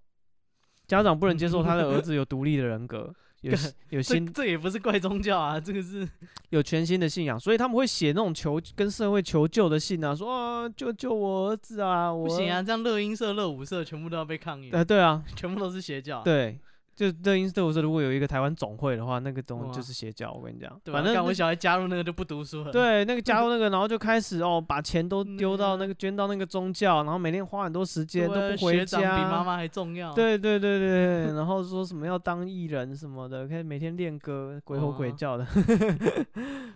[0.87, 3.13] 家长不能接受他的儿子有独立的人格。
[3.41, 3.51] 有
[3.89, 6.07] 有新这，这也不是怪宗教啊，这个是
[6.51, 12.13] 有全新的信仰，所以他们会写那种求跟社会求救的信啊，说啊救救我儿子啊！
[12.13, 14.69] 我不行啊，这样乐音社、乐舞社全部都要被抗议。
[14.71, 16.21] 呃，对啊，全部都是邪教。
[16.21, 16.59] 对。
[16.93, 20.31] 就乐音社，如果有一个台湾总会的话，那个东西就是邪教。
[20.31, 22.71] 我跟你讲，反正我小孩加入那个就不读书了。
[22.71, 30.13] 对，那个加入那个，然后就开始哦，把钱都丢到那个捐到那个宗教，然后每天花很多时间都不回家，比妈妈还重要。
[30.13, 35.47] 对对对对，然后说什么要当艺人什么的，可以每天练歌，鬼吼鬼叫的，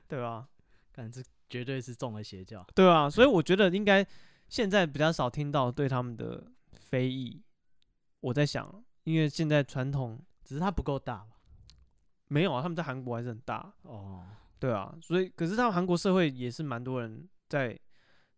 [0.07, 0.45] 对吧？
[0.93, 2.65] 感觉这绝对是中了邪教。
[2.73, 4.05] 对啊，所以我觉得应该
[4.47, 6.41] 现在比较少听到对他们的
[6.73, 7.41] 非议。
[8.21, 10.21] 我在想，因为现在传统。
[10.47, 11.39] 只是它不够大吧？
[12.27, 14.23] 没有啊，他们在韩国还是很大哦。
[14.59, 17.75] 对啊，所以可是他们韩国社会也是蛮多人在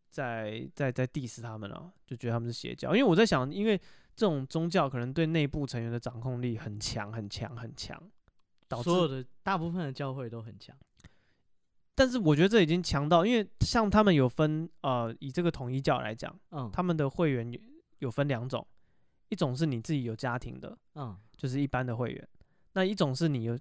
[0.09, 2.95] 在在在 diss 他们啊，就觉得他们是邪教。
[2.95, 3.77] 因为我在想，因为
[4.15, 8.01] 这种宗教可能对内部成员的掌控力很强很强很强，
[8.69, 10.73] 导致所有的大部分的教会都很强。
[11.93, 17.59] 但是我觉得这已经强到，因为像他们有分呃，以这个统一教来讲，嗯，他们的会员有
[17.99, 18.65] 有分两种。
[19.29, 22.23] 一种是你自己有家庭的，嗯，就是一般的会员；
[22.73, 23.57] 那一种是你有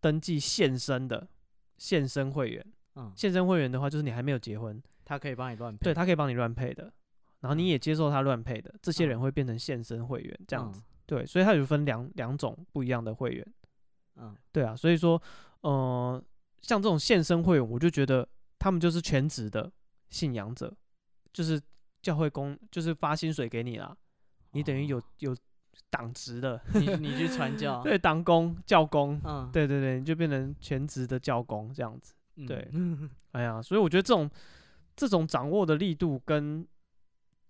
[0.00, 1.28] 登记现身的
[1.76, 6.92] 现身会员，嗯，现身会员的话，就是你还没有结婚，他可以帮你乱配，对，他可以帮你乱配的，
[7.40, 13.54] 然后你也接受他乱配的，这些人会变成现身会员，这样子，对，所以他有分两两种不一样的会员，
[14.16, 15.20] 嗯，对啊，所以说，
[15.62, 16.22] 呃，
[16.60, 18.28] 像这种现身会员，我就觉得
[18.58, 19.70] 他们就是全职的
[20.10, 20.72] 信仰者，
[21.32, 21.60] 就是
[22.02, 23.96] 教会公，就是发薪水给你啦。
[24.58, 25.36] 你等于有有
[25.88, 32.12] 党职的，你你去传教， 对，党工教工，嗯，对对对，你就变成全职的教工这样子，
[32.44, 34.28] 对， 嗯、哎呀，所以我觉得这种
[34.96, 36.66] 这种掌握的力度跟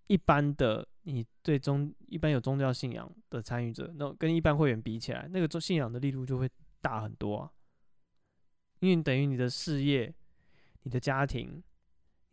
[0.07, 6.47] 一般的你对宗一般有宗教信仰的参与者，那跟一般会员比起来，那个信仰的力度就会
[6.83, 7.51] 大很多啊，
[8.81, 10.14] 因为等于你的事业、
[10.83, 11.62] 你的家庭、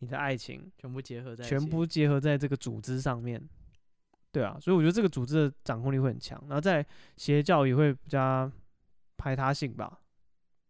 [0.00, 3.42] 你的爱情全部结合在全部结合在这个组织上面。
[4.36, 6.84] 对啊，所以我觉得这个组织的掌控力会很强，然后在
[7.16, 8.52] 邪教也会比较
[9.16, 9.98] 排他性吧，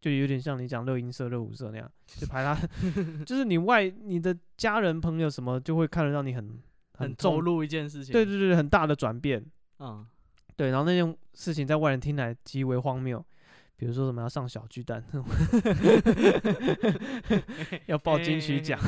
[0.00, 2.55] 就有点像你讲六音社、乐舞社那样，就排他，
[3.26, 6.62] 就是你外你的家人朋友什么就会看得到你很
[6.94, 9.44] 很投入一件事情，对对对，很大的转变，
[9.81, 10.07] 嗯，
[10.55, 13.26] 对，然后那件事情在外人听来极为荒谬。
[13.79, 15.05] 比如说什么要上小巨蛋，
[17.85, 18.81] 要报金曲奖，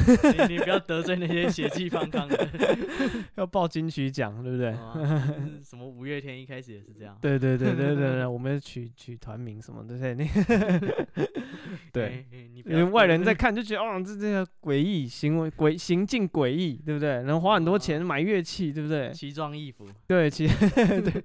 [0.49, 2.49] 你你不要得罪那些血气方刚的，
[3.37, 4.73] 要报金曲奖，对不对？
[5.63, 10.27] 什么五月天一开始也是这样，对对对对对对， 我们取取团名什么的，对那
[11.93, 12.25] 对，
[12.65, 17.11] 因为外人在看就觉得哦，这这个诡异行为，诡行径诡异，对不对？
[17.25, 19.13] 然后花很多钱买乐器，对不对？
[19.13, 21.23] 奇装异服，对，奇对，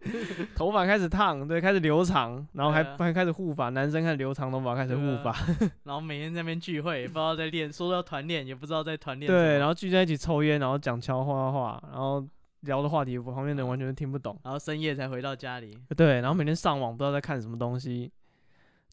[0.54, 3.53] 头发开始烫，对，开始留长，然后还还开始护。
[3.54, 5.48] 发男生开始留长头发，开始护法，啊，
[5.84, 9.32] 然后每天在那边聚会，也不知道在练，说要团练，也不知道在团练。
[9.32, 12.26] 对，然后聚在一起抽烟，然后讲悄话话，然后
[12.62, 14.40] 聊的话题，旁边的人完全听不懂。
[14.44, 15.78] 然后深夜才回到家里。
[15.96, 18.12] 对，然后每天上网不知道在看什么东西。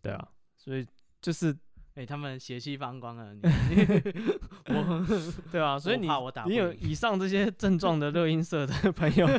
[0.03, 0.87] 对啊，所以
[1.21, 1.51] 就是，
[1.95, 3.27] 哎、欸，他们血气方刚啊！
[4.69, 5.07] 我，
[5.53, 6.09] 对啊，所以你
[6.47, 9.27] 你有以上这些症状的乐音社的朋友。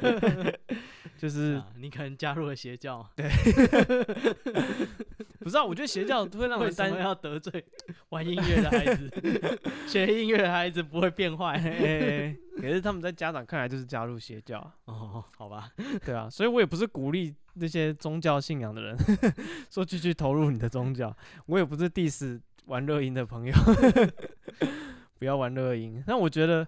[1.21, 3.29] 就是、啊、你可能加入了邪教，对，
[5.37, 7.63] 不知道、啊，我觉得邪教会让人担 心要得罪
[8.09, 9.07] 玩音乐的孩子，
[9.87, 11.59] 学音乐的孩子不会变坏、
[12.57, 15.69] 可是他们在家长看来就是加入邪教，哦，好吧，
[16.03, 18.97] 对啊，所以我也不是鼓励那些宗教信仰的人
[19.69, 21.15] 说继续投入你的宗教，
[21.45, 23.53] 我也不是 diss 玩乐音的朋友，
[25.19, 26.67] 不要玩乐音，那我觉得。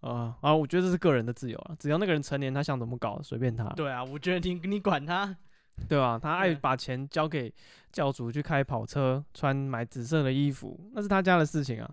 [0.00, 0.54] 啊啊！
[0.54, 3.64] 我觉得这是个人的自由啊，只要那个人成年，他想怎么搞，随便他。
[3.70, 5.36] 对啊，我觉得你你管他，
[5.88, 6.18] 对吧？
[6.18, 7.52] 他爱把钱交给
[7.92, 11.90] 教主去开跑车，穿买紫色的衣服，那是他家的事情啊。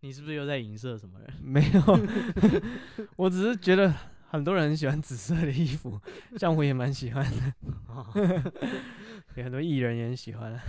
[0.00, 1.28] 你是不是又在影射什么人？
[1.42, 1.82] 没有，
[3.16, 3.92] 我只是觉得
[4.28, 6.00] 很多人很喜欢紫色的衣服，
[6.36, 8.52] 像我也蛮喜欢的，
[9.36, 10.60] 有很多艺人也很喜欢。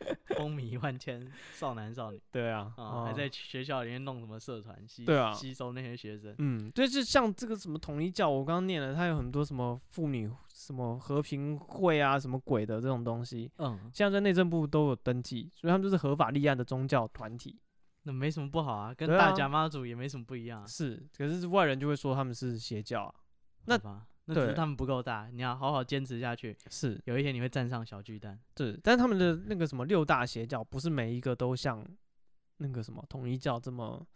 [0.36, 2.20] 风靡万千少男少女。
[2.30, 6.34] 对啊，啊，还在学校里面弄什么社团，吸对啊，吸收那些学生。
[6.38, 13.50] 嗯，对，就像这个什么统一教，我刚刚念了，它有很多什么妇女什么和平会啊，什么鬼的这种东西。
[13.58, 17.60] 嗯，现在在内政部都有登记，所以他们就是合法立案的宗教团体。
[18.04, 20.66] 那没什么不好啊，跟大甲妈祖也没什么不一样啊。
[20.66, 23.14] 是，可是外人就会说他们是邪教啊。
[23.66, 23.78] 那
[24.32, 26.56] 那只是他们不够大，你要好好坚持下去。
[26.70, 28.38] 是，有一天你会站上小巨蛋。
[28.54, 31.84] 对，但是他们的那个什么六大邪教，不是每一个都像
[32.58, 34.06] 那个什么统一教这么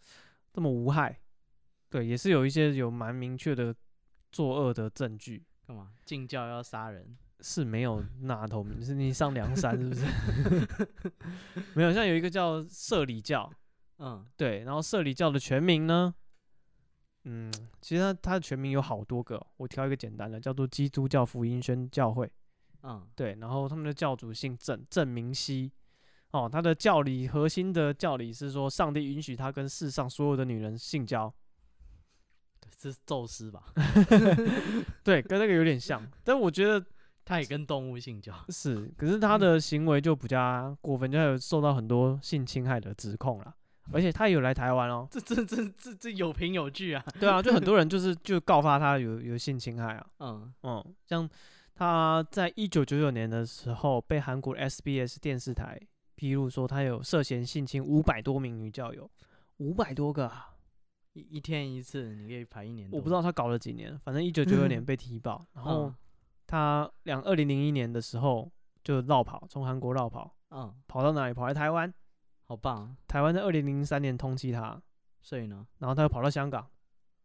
[0.53, 1.19] 这么无害。
[1.89, 3.75] 对，也是有一些有蛮明确的
[4.31, 5.43] 作恶的证据。
[5.67, 5.91] 干嘛？
[6.05, 7.17] 禁教要杀人？
[7.41, 10.05] 是没有 那头名，是你上梁山是不是？
[11.75, 13.51] 没有，像有一个叫社理教。
[13.97, 16.13] 嗯，对，然后社理教的全名呢？
[17.25, 17.51] 嗯，
[17.81, 22.31] 其实它它的全名有好多个，我挑一个简单的，叫做基督教福音宣教会。
[22.83, 25.71] 嗯，对，然后他们的教主姓郑，郑明熙。
[26.31, 31.33] 哦，他的教理核心的教理是说，上帝允许他跟世上所有的女人性交。
[32.77, 33.63] 这是宙斯吧？
[35.01, 36.85] 对，跟那个有点像， 但我觉得
[37.23, 38.33] 他也跟动物性交。
[38.49, 43.55] 是，可是他的行为就比较过分，就有受到很多性侵害的指控了。
[43.91, 47.03] 而且他有来台湾哦，这这这这这有凭有据啊。
[47.19, 50.07] 对啊，就很 多人就是就告发他有有性侵害啊。
[50.19, 51.29] 嗯嗯，像
[51.75, 55.79] 他在一九九九年的时候被韩国 SBS 电视台
[56.15, 59.09] 披露说他有涉嫌性侵五百多名女教友，
[59.57, 60.55] 五百多个啊，
[61.13, 62.89] 一一天一次，你可以排一年。
[62.91, 65.93] 我不知道他搞了几年，反正一九九九年 被提报，然后
[66.47, 68.49] 他两二零零一年的时候
[68.83, 71.33] 就绕跑，从韩国绕跑，嗯，跑到哪里？
[71.33, 71.93] 跑来台湾。
[72.47, 72.95] 好棒啊！
[73.07, 74.79] 台湾在二零零三年通缉他，
[75.21, 76.67] 所以呢，然后他又跑到香港，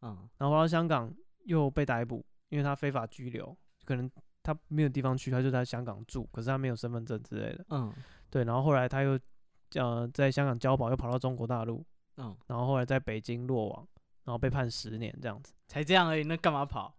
[0.01, 1.15] 嗯，然后跑到香港
[1.45, 3.55] 又被逮捕，因为他非法拘留，
[3.85, 4.11] 可能
[4.43, 7.93] 他没有地方去，他就在香港住，可是他没有身份证之类的，嗯，
[8.31, 9.21] 对，然后后来他又
[9.75, 11.85] 呃在香港交保，又跑到中国大陆，
[12.17, 13.87] 嗯，然后后来在北京落网，
[14.25, 16.97] 然后被判十年这样子，才这样而已，那干嘛跑？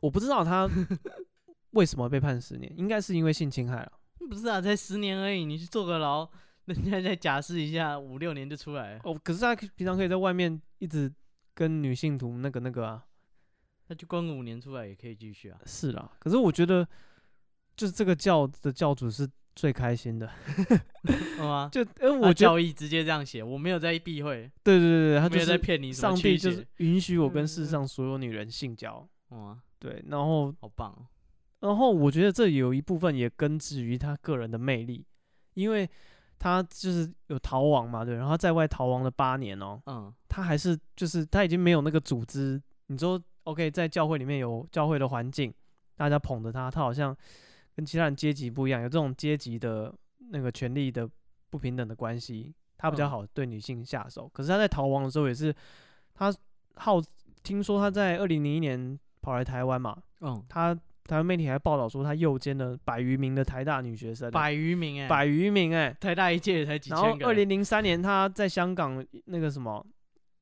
[0.00, 0.70] 我不知道他
[1.72, 3.92] 为什么被判十年，应该是因为性侵害了，
[4.30, 6.30] 不是啊，才十年而已，你去坐个牢。
[6.66, 9.00] 人家再假释一下，五六年就出来了。
[9.02, 11.12] 哦，可是他平常可以在外面一直
[11.54, 13.04] 跟女性徒那个那个啊，
[13.88, 15.58] 那就关个五年出来也可以继续啊。
[15.66, 16.86] 是啦，可是我觉得
[17.76, 20.30] 就是这个教的教主是最开心的，
[21.36, 21.68] 好吗？
[21.72, 24.50] 就呃，我教义直接这样写，我没有在避讳。
[24.62, 25.92] 对对对对，他没有在骗你。
[25.92, 29.04] 上帝就是允许我跟世上所有女人性交。
[29.30, 30.96] 哦，对，然后好棒。
[31.58, 35.04] 然后我觉得这有一部分也根植于他个人的魅力，
[35.54, 35.90] 因为。
[36.42, 45.54] 他就是有逃亡嘛，对，然后在外逃亡了八年哦，嗯，他还是就是他已经没有那个组织，你说 OK，在教会里面有教会的环境，
[45.96, 47.16] 大家捧着他，他好像
[47.76, 49.94] 跟其他人阶级不一样，有这种阶级的
[50.30, 51.08] 那个权力的
[51.48, 54.24] 不平等的关系，他比较好对女性下手。
[54.26, 55.54] 嗯，可是他在逃亡的时候也是，
[56.12, 56.34] 他
[56.74, 57.00] 好
[57.44, 60.76] 听说他在二零零一年跑来台湾嘛，嗯，他。
[61.04, 67.04] 台湾媒体还报道说，他诱奸了百余名的台大女学生，百余名哎、欸，百余名哎、欸，台大一届才几千个。
[67.04, 69.84] 然后二零零三年他在香港那个什么，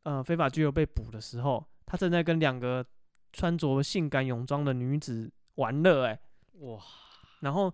[0.02, 2.84] 呃，非法拘留被捕的时候，他正在跟两个
[3.32, 6.20] 穿着性感泳装的女子玩乐哎，
[6.61, 6.78] 哇！
[7.40, 7.72] 然后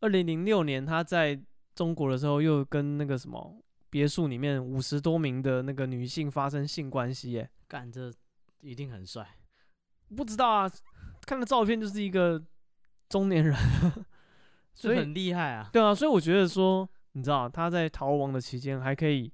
[0.00, 1.40] 二零零六年他在
[1.74, 8.12] 中国的时候，又跟那个什么别墅里面五十多名的那个女性发生性关系哎，干这
[8.60, 9.24] 一定很帅，
[10.16, 10.68] 不知道啊。
[11.24, 12.42] 看的照片就是一个
[13.08, 13.56] 中年人，
[14.74, 15.68] 所以很厉害啊。
[15.72, 19.32] 对啊，所以我觉得说，你知道他在逃亡的期间还可以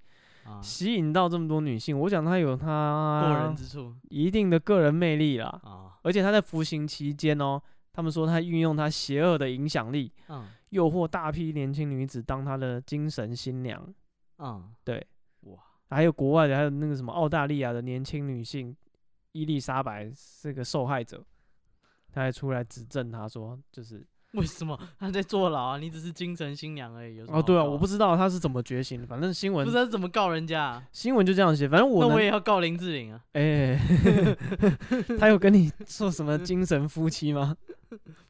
[0.63, 5.47] 吸引到这么多女性，我想他有他过人之处，一定的个人魅力啦。
[5.65, 7.61] 啊，而且他在服刑期间哦，
[7.93, 13.83] 他们说他运用他邪恶的影响力，嗯，诱惑大批年轻女子当他的精神新娘。
[14.39, 15.07] 嗯，对，
[15.43, 15.59] 哇，
[15.91, 18.75] 还有国外的，还有那个什么澳大利亚的年轻女性
[19.33, 21.25] 伊丽莎白是个受害者。
[22.13, 24.05] 他还出来指证，他说：“就是
[24.35, 25.79] 为什么他在坐牢啊？
[25.79, 27.17] 你只是精神新娘而已。
[27.17, 29.07] 有什么”哦，对啊，我不知道他是怎么觉醒的。
[29.07, 31.69] 反正新闻不知道怎么告人家、啊，新闻就这样写。
[31.69, 33.21] 反正我那我也要告林志玲啊！
[33.35, 33.41] 哎、
[33.77, 34.37] 欸，
[35.19, 37.57] 他有跟你说什么精神夫妻吗？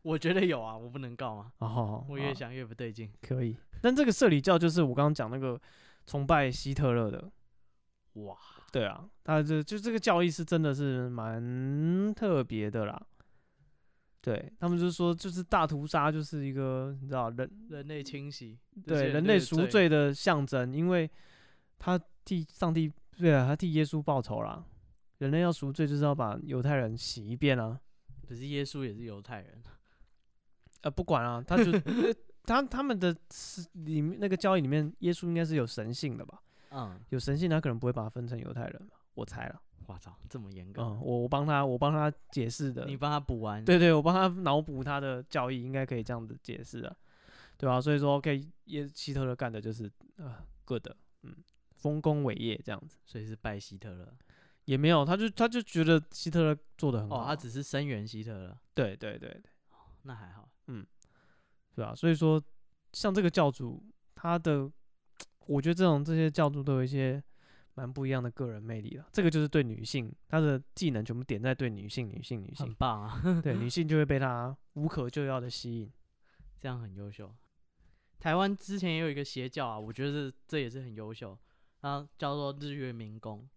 [0.02, 1.52] 我觉得有啊，我不能告吗？
[1.58, 3.10] 哦，我越想越不对劲。
[3.20, 5.60] 可以，但这个社里教就是我刚刚讲那个
[6.06, 7.30] 崇拜希特勒的。
[8.14, 8.34] 哇，
[8.72, 13.00] 对啊，他这就这个教义是真的是蛮特别的啦。
[14.22, 21.10] 对他们就是说，就是大屠杀就是一个你知道人人类清洗，对人类赎罪的象征，因为
[21.78, 24.64] 他替上帝对啊，他替耶稣报仇啦。
[25.18, 27.78] 人类要赎罪，就是要把犹太人洗一遍啊。
[28.26, 29.62] 可是耶稣也是犹太人，
[30.80, 31.72] 呃，不管啊，他就
[32.44, 36.40] 他他们的是里面那个教义里面，耶稣应该是有神性的吧？
[36.70, 38.96] 嗯，有神性，他可能不会把它分成犹太人吧？
[39.12, 39.60] 我猜了。
[39.92, 40.82] 我操，这么严格！
[40.82, 42.84] 嗯，我我帮他，我帮他解释的。
[42.86, 43.64] 你帮他补完？
[43.64, 46.96] 对对，我帮他脑补他的教义，应该可以这样子解释啊，
[47.56, 47.80] 对吧？
[47.80, 50.86] 所以说，OK，耶希特勒干的就是呃，good，
[51.22, 51.34] 嗯，
[51.74, 54.12] 丰功伟业这样子，所以是拜希特勒。
[54.66, 58.56] 也没有，他就他就觉得希特勒做的很好，哦，他只是声援希特勒。
[58.74, 59.42] 对对对对，
[60.02, 60.86] 那还好，嗯，
[61.74, 62.40] 对啊，所以说，
[62.92, 63.82] 像这个教主，
[64.14, 64.70] 他的，
[65.46, 67.20] 我觉得这种这些教主都有一些
[67.80, 69.06] 蛮不一样的个人魅力了。
[69.10, 73.22] 这个就是对女性，她的技能全部点在对女性，女性，女性，很棒啊！
[73.42, 75.90] 对， 女性就会被她无可救药的吸引，
[76.60, 77.34] 这样很优秀。
[78.18, 81.38] 台湾之前也有一个邪教啊，我觉得这这也是很优秀，
[81.80, 83.48] 然后叫做日月明宫。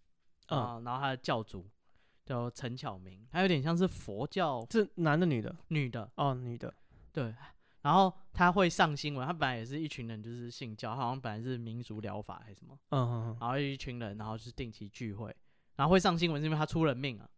[0.47, 1.69] 啊、嗯，然后他的教主
[2.25, 5.55] 叫陈巧明，他有点像是佛教，是男的女的？
[5.67, 6.73] 女的哦，女的。
[7.11, 7.33] 对，
[7.83, 15.35] 然后他会上新闻，他本来也是一群人，就是信教，好像本来是民俗疗法还是什么，嗯嗯嗯，然后一群人，然后就是定期聚会，
[15.75, 17.29] 然后会上新闻是因为他出人命啊，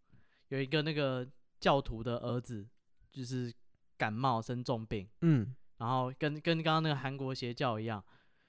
[0.48, 1.28] 有一个那个
[1.60, 2.66] 教徒的儿子
[3.12, 3.54] 就是
[3.98, 8.02] 感冒生重病，嗯，然后跟跟刚刚那个韩国邪教一样。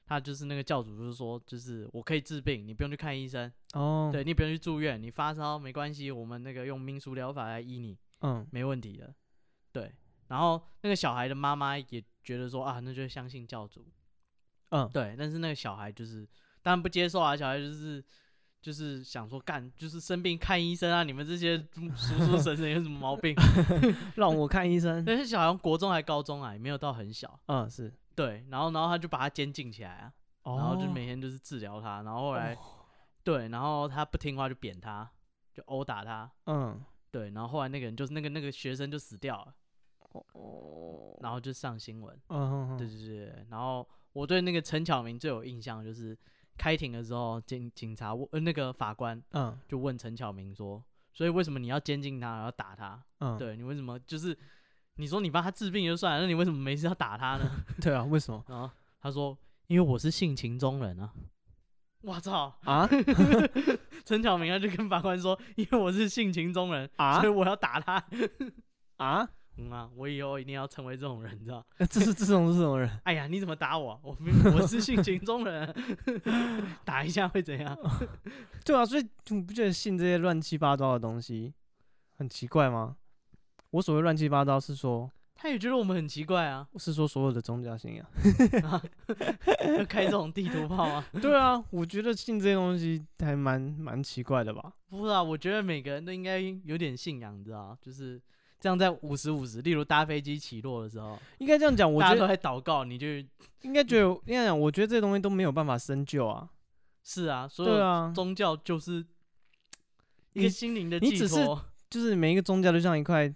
[0.09, 9.13] 他就是那个教主，就是说，就是我可以治病，你不用去看医生哦，对，你不用去住院，你发烧没关系，我们那个用民俗疗法来医你，嗯，没问题的，
[9.73, 9.93] 对。
[10.29, 13.87] 然后那个小孩的妈妈也觉得说啊，那就相信教主，
[14.71, 15.15] 嗯，对。
[15.19, 16.27] 但是那个小孩就是
[16.63, 18.05] 当然不接受啊，小孩就是
[18.61, 21.57] 就是想说干，就是生病看医生啊，你们这些
[21.95, 23.35] 叔叔婶婶有什么毛病，
[24.17, 25.05] 让我看医生。
[25.05, 27.93] 但是小孩国中还高中啊，也没有到很小，嗯，是。
[28.15, 30.13] 对，然后然后他就把他监禁起来啊，
[30.43, 32.59] 哦、然后就每天就是治疗他，然后后来、哦，
[33.23, 35.09] 对，然后他不听话就扁他，
[35.53, 39.55] 就殴打他，嗯，对，然后后来那个人就是那个那个学生就死掉了，
[40.33, 46.17] 哦，然后就上新闻，嗯，对对对，然后我对那个陈巧明最有印象就是
[46.57, 53.03] 开庭的时候，警警察问呃那个法官，嗯，就问陈巧明说，所以为什么你要监禁他，然后打他？
[53.21, 54.37] 嗯，对你为什么就是？
[54.99, 57.45] 你说你帮他治病就算了，那你为什么没事要打他呢？
[57.83, 58.43] 对啊，为什么？
[58.49, 59.37] 然后他说
[59.69, 61.13] ：“因为我是性情中人啊。”
[62.01, 62.89] 我操啊！
[64.07, 68.03] 陈巧明他就跟法官说：“因为我是性情中人啊，所以我要打他
[68.97, 69.29] 啊。”
[69.59, 71.65] 嗯啊，我以后一定要成为这种人，你知道？
[71.91, 72.91] 这是这种这种人。
[73.05, 73.99] 哎呀，你怎么打我？
[74.05, 74.17] 我
[74.55, 75.75] 我是性情中人，
[76.85, 77.77] 打一下会怎样？
[78.65, 81.55] 对啊，所以你不觉得信这些乱七八糟的东西
[82.17, 82.97] 很奇怪吗？
[83.71, 86.67] 我所谓乱七八糟是说，他也觉得我们很奇怪啊。
[86.77, 88.07] 是说所有的宗教信仰
[89.79, 91.05] 要开这种地图炮啊？
[91.21, 94.73] 对啊，我觉得信这些东西还蛮蛮奇怪的吧。
[94.89, 97.77] 不是啊，我觉得每个人都应该有点信仰，你知道？
[97.83, 98.21] 就是
[98.61, 101.93] 这样，在五十五十，例如搭飞机起落的时候，应该这样讲。
[101.93, 103.07] 我觉得大家都在祷告，你就
[103.63, 106.49] 应该觉得应该讲，我觉得这些东西都没有办法深究啊。
[107.03, 109.05] 是啊，所有宗教就是
[110.33, 113.35] 一个心灵的寄托，就是每一个宗教就像一块。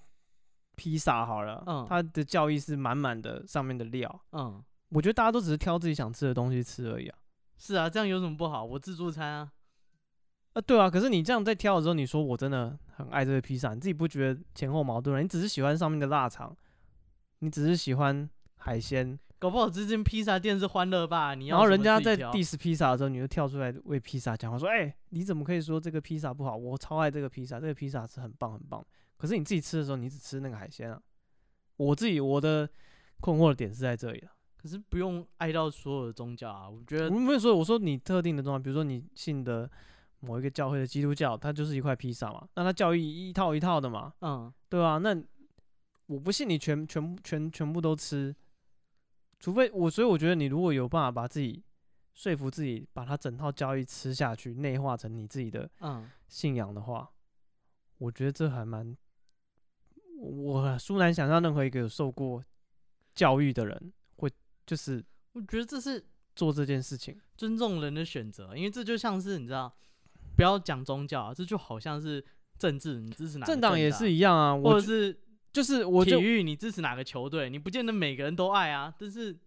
[0.77, 7.19] 披萨好了，嗯，它的教义是满满的，上面的料，嗯，我觉得大家都只是挑自己想吃的东西吃而已啊。
[7.59, 8.65] 是啊，这样有什么不好？
[8.65, 9.53] 我自助餐啊，
[10.53, 10.91] 啊，对啊。
[10.91, 15.23] 可是你这样在挑的时候，你说我真的很爱这个披萨，你自己不觉得前后矛盾？
[15.23, 16.57] 你只是喜欢上面的腊肠，
[17.39, 21.35] 你只是喜欢海鲜，搞不好这间披萨店是欢乐吧？
[21.35, 26.57] 你要然后人家在 diss 披萨的时候，你就跳出来为披萨讲话，说，哎、欸，你怎么可以说这个披萨不好？
[26.57, 28.85] 我超爱这个披萨，这个披萨是很棒很棒。
[29.17, 31.01] 可是你自己吃的时候，你只吃那个海鲜啊。
[31.77, 32.69] 我自己我的
[33.21, 34.31] 困惑的点是在这里了。
[34.57, 37.09] 可是不用爱到所有的宗教啊，我觉得。
[37.09, 39.71] 我没有说，我说你特定的宗教，比如说你信的
[40.21, 45.17] 某一个教会的基督教，它就是一块披萨嘛，那它教义一套一套的嘛，嗯，对啊，那
[46.07, 48.35] 我不信你全全全全部都吃，
[49.39, 51.63] 除非我，所以我觉得你如果有办法把自己
[52.15, 55.71] 说服自己，把它整套教义吃下去，内化成你自己的
[56.29, 57.11] 信仰的话，
[57.99, 58.97] 我觉得这还蛮。
[60.23, 62.45] 我殊难想象任何一个有受过
[63.15, 64.31] 教育的人会
[64.67, 65.03] 就是，
[65.33, 66.05] 我觉得这是
[66.37, 69.75] 做这件事情尊重人的选择，因为这就像是你知道，
[70.41, 72.25] 不要讲宗教啊，这就好像是
[72.59, 75.15] 政治，你支持哪个政党也是一样啊，或者是
[75.53, 79.39] 就是我体育，你支持哪个球队，你不见得每个人都爱啊，但是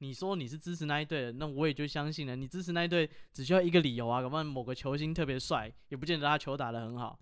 [0.00, 7.18] 你说你是支持那一队的，那我也就相信了，你支持那一队只需要一个理由啊，搞不好某个球星特别帅，也不见得他球打得很好，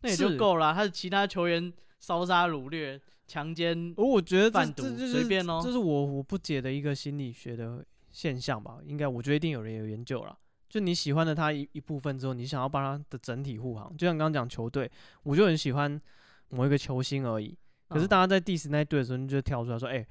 [0.00, 1.72] 那也就够了啊，他的其他球员。
[2.00, 8.76] 烧杀掳掠、强奸，哦我觉得贩毒随便哦，这是我我不解的一个心理学的现象吧。
[8.84, 10.36] 应该我觉得一定有人有研究了。
[10.74, 13.96] 就你喜欢了他一一部分之后，你想要帮他的整体护航。
[13.96, 14.90] 就像刚刚讲球队，
[15.22, 16.00] 我就很喜欢
[16.48, 17.56] 某一个球星而已。
[17.88, 20.06] 可是大家在 diss 那队的时候，你就跳出来说：“哎、欸，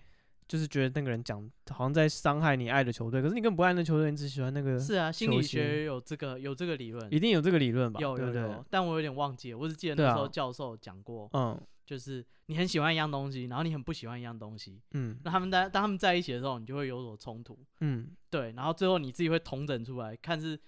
[0.47, 1.37] 就是觉得那个人讲
[1.69, 4.79] 好像在伤害你爱的球队，可是你根本不爱那球队，你只喜欢那个。
[4.79, 7.99] 是啊，心理学有这个有这个理论，一定有这个理论吧？
[7.99, 20.59] 有有有，但我有点忘记了，我只记得那时候教授讲过，嗯，就是你很喜欢一样东西，然后你很不喜欢一样东西，嗯，那他们在当他们在一起的时候，你就会有所冲突，嗯，对，然后最后你自己会统整出来，看是。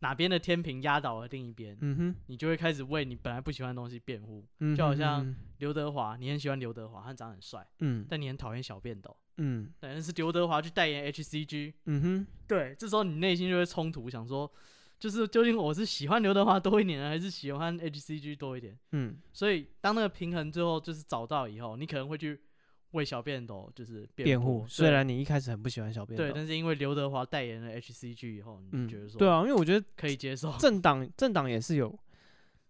[0.00, 14.50] 哪边的天平压倒了另一边，嗯哼，你就会开始为你本来不喜欢的东西辩护，嗯，就好像刘德华，你很喜欢刘德华，他长得很帅，嗯，但你很讨厌小便斗，嗯，但是刘德华去代言 HCG，嗯哼，对，这时候你内心就会冲突，想说，
[15.04, 18.78] 就是究竟我是喜欢刘德华多一点呢，还是喜欢 HCG 多一点？
[18.92, 22.40] 嗯，所以当那个平衡最后就是找到以后，你可能会去。
[22.92, 30.56] 为小便斗就是辩护，虽然你一开始很不喜欢小便斗，对，但是因为刘德华代言了 HCG 以后，你觉得说，对啊，因为我觉得可以接受。
[30.58, 31.92] 政党政党也是有，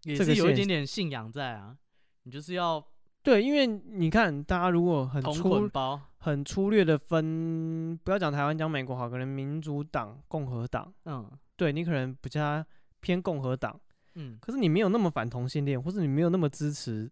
[0.05, 1.77] 也是有一点点信仰在啊。
[2.23, 2.83] 你就是要
[3.23, 12.65] 对，因为你看，大家如果很粗包很粗略的分，不要讲台湾，讲美国好，可能民主党、共和党，嗯，对你可能比较
[13.01, 13.79] 偏共和党，
[14.15, 17.11] 嗯，可是你没有那么反同性恋，或者你没有那么支持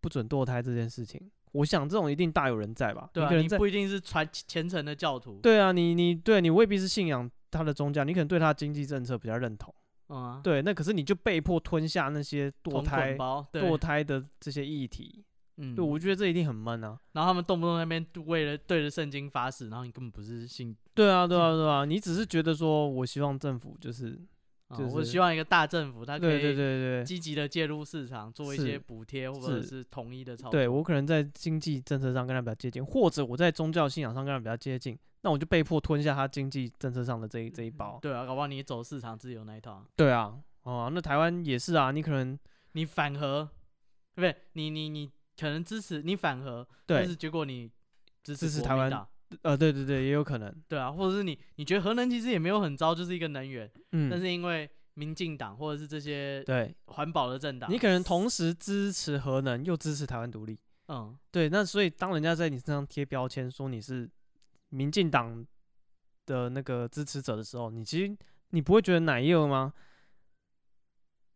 [0.00, 1.30] 不准堕胎这件事情。
[1.52, 3.08] 我想这种一定大有人在吧？
[3.12, 5.38] 对啊，你，你不一定是传虔诚的教徒。
[5.40, 9.72] 对啊，你你对你未必是信仰他的宗教，你可能对他的经济政策比较认同。
[10.08, 13.16] 嗯啊，对，那可是你就被迫吞下那些堕胎
[13.52, 15.24] 堕胎的这些议题。
[15.56, 16.98] 嗯，对，我觉得这一定很闷啊。
[17.12, 20.76] 然后他们动不动那边为了对着圣经发誓，然后你根本不是信。
[20.94, 24.18] 对啊，对啊，对啊，你只是觉得说我希望政府就是。
[24.70, 30.50] 就是、我希望一个大政府，它可以对对对积极的介入市场，做一些补贴或者是统一的操作。
[30.50, 38.00] 对，我可能在经济政策上跟他比较接近，或者我在宗教信仰上跟他比较接近，那我就被迫吞下他经济政策上的这一这一包。
[38.02, 39.84] 对啊，搞不好你走市场自由那一套。
[39.94, 42.36] 对啊，哦，那台湾也是啊，你可能
[42.72, 43.48] 你反核，
[44.14, 44.34] 对不对？
[44.54, 47.70] 你你你可能支持你反核，但是结果你
[48.24, 49.06] 支持，支持台湾。
[49.42, 50.54] 呃，对对对，也有可能。
[50.68, 54.70] 对啊，或者是你你觉得核能其实也没有很糟，就是一个能源，嗯，但是因为。
[54.96, 60.56] 民进党或者是这些对环保的政党，你可能同时支持核能又支持台湾独立，
[60.86, 64.08] 嗯，对，那所以当人家在你身上贴标签说你是
[64.68, 65.44] 民进党
[66.26, 68.16] 的那个支持者的时候，你其实
[68.50, 69.74] 你不会觉得奶油吗？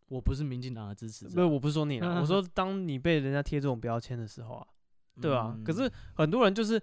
[0.07, 4.67] 我不是民进党的支持者，不是，我不是说你了，我 说当你被人家贴这种标签的时候啊，
[5.21, 5.65] 对吧、啊嗯？
[5.65, 6.81] 可是很多人就是。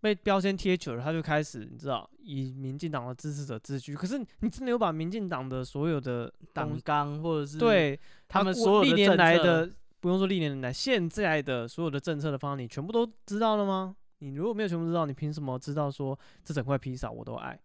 [0.00, 3.96] 被标签贴久了，他就开始你知道以民进党的支持者自居。
[3.96, 9.68] 可是你真的有把民进党的所有的党纲或者是对他们所有历年来的
[9.98, 13.96] 不用说历年来现在的所有的政策的方案，你全部都知道了吗？
[14.20, 17.58] 你如果没有全部知道，你凭什么知道说这整块披萨我都爱？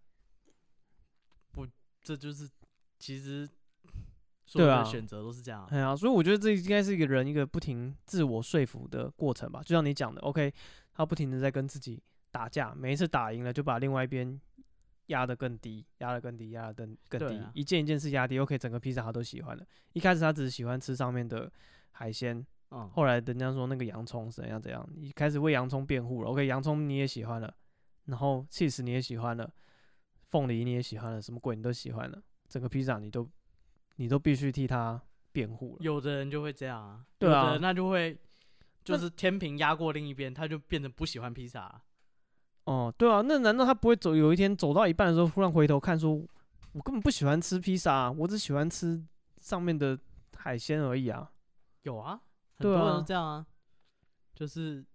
[1.52, 1.68] 不，
[2.02, 2.50] 这就是
[2.98, 3.48] 其实
[4.46, 5.68] 所有的选择都是这样。
[5.70, 9.62] 对啊，所以我觉得这应该是一个人一个不停自我说服的过程吧。
[9.62, 10.52] 就像你讲的，OK，
[10.94, 12.02] 他不停的在跟自己。
[12.34, 14.42] 打架，每一次打赢了就把另外一边
[15.06, 19.64] 压得更低，压得更低，压得更更低，啊、一件一件事压低，OK，整个披萨他都喜欢了。
[19.92, 21.52] 一开始他只是喜欢吃上面的
[21.92, 27.54] 海鲜，嗯，后来人家说那个洋葱怎样怎样，一开始为洋葱辩护了，OK，洋葱你也喜欢了，
[28.06, 29.48] 然后 cheese 你也喜欢了，
[30.24, 32.20] 凤梨你也喜欢了，什么鬼你都喜欢了，
[32.50, 33.30] 整个披萨你都
[33.98, 35.00] 你都必须替他
[35.32, 35.78] 辩护了。
[35.82, 38.18] 有的人就会这样啊，对啊，那就会
[38.84, 41.84] 就是天平压过另一边，他就变成不喜欢披萨了。
[42.66, 44.16] 哦，对啊，那难道他不会走？
[44.16, 46.14] 有一天走到一半的时候，忽然回头看，说
[46.72, 49.04] ：“我根本不喜欢吃披萨啊，我只喜欢吃
[49.42, 50.00] 上面的
[50.38, 51.30] 海鲜而已啊。”
[51.84, 52.22] 有啊，
[52.58, 53.46] 很多人都这样啊，
[54.34, 54.86] 就是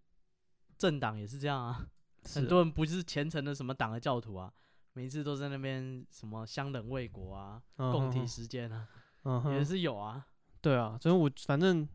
[0.78, 1.86] 政党也是这样啊，
[2.34, 4.50] 很多人不是虔诚的什么党的教徒啊，
[4.94, 8.88] 每一次都在那边什么相忍为国啊，共体时间啊，
[9.52, 10.26] 也是有啊。
[10.62, 11.86] 对啊，所以我反正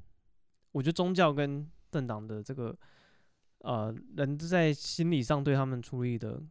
[0.71, 2.77] 我觉得宗教跟政党的这个。
[3.63, 6.43] 呃，人在心理上对他们处理的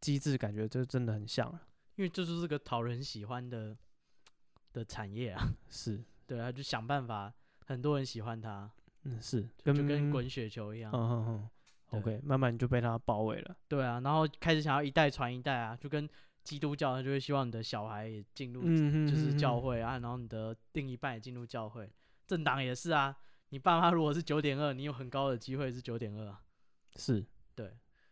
[0.00, 1.60] 机制，感觉就真的很像了，
[1.96, 3.76] 因为这就是个讨人喜欢的
[4.72, 5.52] 的产业啊。
[5.68, 7.34] 是，对啊，就想办法，
[7.66, 8.70] 很多人喜欢他。
[9.02, 10.92] 嗯，是，就跟滚雪球一样。
[10.94, 11.50] 嗯嗯嗯。
[11.98, 13.56] OK，慢慢就被他包围了。
[13.66, 16.08] 对啊，然后开始想要一代传一代啊，就跟
[16.44, 21.92] 基督教，他就会希望你的小孩也进入，就是教会啊，然后你的另一半也进入教会。
[22.28, 23.16] 政党也是啊。
[23.50, 26.42] 你爸妈如果是九点二，你有很高的机会是九点二啊。
[26.96, 27.24] 是，
[27.54, 27.66] 对。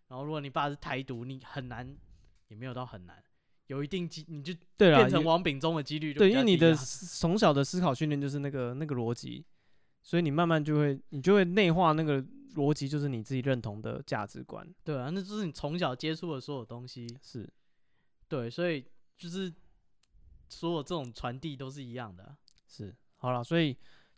[0.09, 1.97] 然后如果你爸是台独，你很难，
[2.49, 3.23] 也没有到很难，
[3.69, 9.45] 有一定机，你就对变成王炳忠的几率就、啊、对，因为你的从小的思考训练就是那个那个逻辑，
[10.03, 12.23] 所以你慢慢就会，你就会内化那个
[12.57, 14.69] 逻辑，就是你自己认同的价值观。
[14.85, 17.09] 对啊，那就是你从小接触的所有东西。
[17.23, 17.51] 是，
[18.29, 18.85] 对，所以
[19.17, 19.51] 就是
[20.49, 22.37] 所有这种传递都是一样的。
[22.67, 23.75] 是，好了，所以。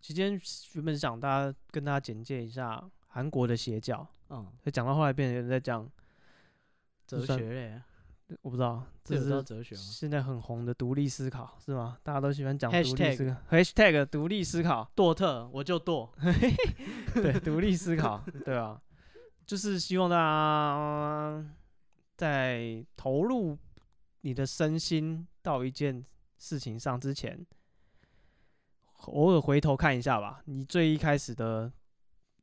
[0.06, 0.38] 今天
[0.74, 5.90] 原本想大家跟大家简介一下韩国的邪教，嗯，所以讲到后来变成有人在讲
[7.06, 7.86] 哲学类啊。
[8.42, 9.80] 我不知道，这是哲学吗？
[9.80, 11.96] 现在很红的独立思考是吗？
[12.02, 13.56] 大家都喜欢讲独立思考。
[13.56, 16.10] Hashtag 独立思考，堕特我就堕。
[17.14, 18.78] 对，独立思考，对啊，
[19.46, 21.44] 就是希望大家
[22.14, 23.56] 在投入
[24.20, 26.04] 你的身心到一件
[26.36, 27.46] 事情上之前，
[29.12, 30.42] 偶尔回头看一下吧。
[30.46, 31.72] 你最一开始的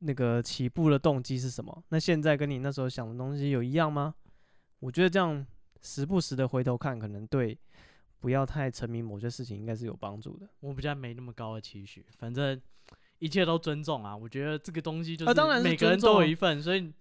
[0.00, 1.84] 那个起步的动机是什么？
[1.88, 4.14] 那现在跟你那时候想的东西有一样吗？
[4.80, 5.46] 我觉得这样。
[5.84, 7.58] 时不时的回头看，可能对
[8.20, 10.48] 不要太沉迷某些事情，应该是有帮助的。
[10.60, 12.62] 我比较没那么高的期许，反正
[13.18, 14.16] 一切都尊重啊。
[14.16, 16.92] 我觉得这个东西就是每个人都有一份，所以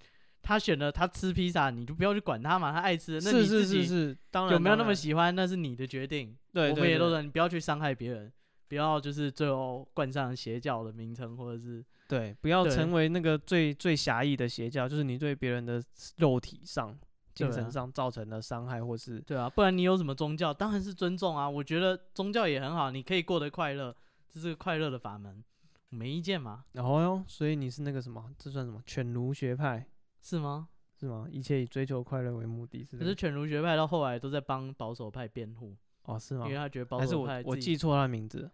[0.42, 3.88] 他选了他吃披萨，你就不要去管他嘛，他爱吃，那你自己
[4.50, 6.36] 有没有那么喜欢，那是你的决定。
[6.52, 8.34] 对，我们也都说，你不要去伤害别人，
[8.72, 15.84] 不要就是最后冠上邪教的名称，或者是对，不要成为那个最最狭义的邪教，就是你对别人的
[16.20, 16.98] 肉体上。
[17.34, 20.54] 精神上造成的伤害，或是对啊，不然你有什么宗教？
[20.54, 21.50] 当然是尊重啊。
[21.50, 23.96] 我觉得宗教也很好，你可以过得快乐，
[24.30, 25.42] 这是个快乐的法门，
[25.90, 26.66] 没意见嘛。
[26.74, 28.30] 然后哟，所以你是那个什么？
[28.38, 28.84] 这算什么？
[28.86, 29.88] 犬儒学派
[30.22, 30.68] 是吗？
[31.00, 31.26] 是吗？
[31.32, 32.98] 一切以追求快乐为目的，是。
[32.98, 36.46] 可是犬儒学派到后来都在帮保守派辩护哦，是吗？
[36.46, 38.52] 因为他觉得保守派还是我我记错他的名字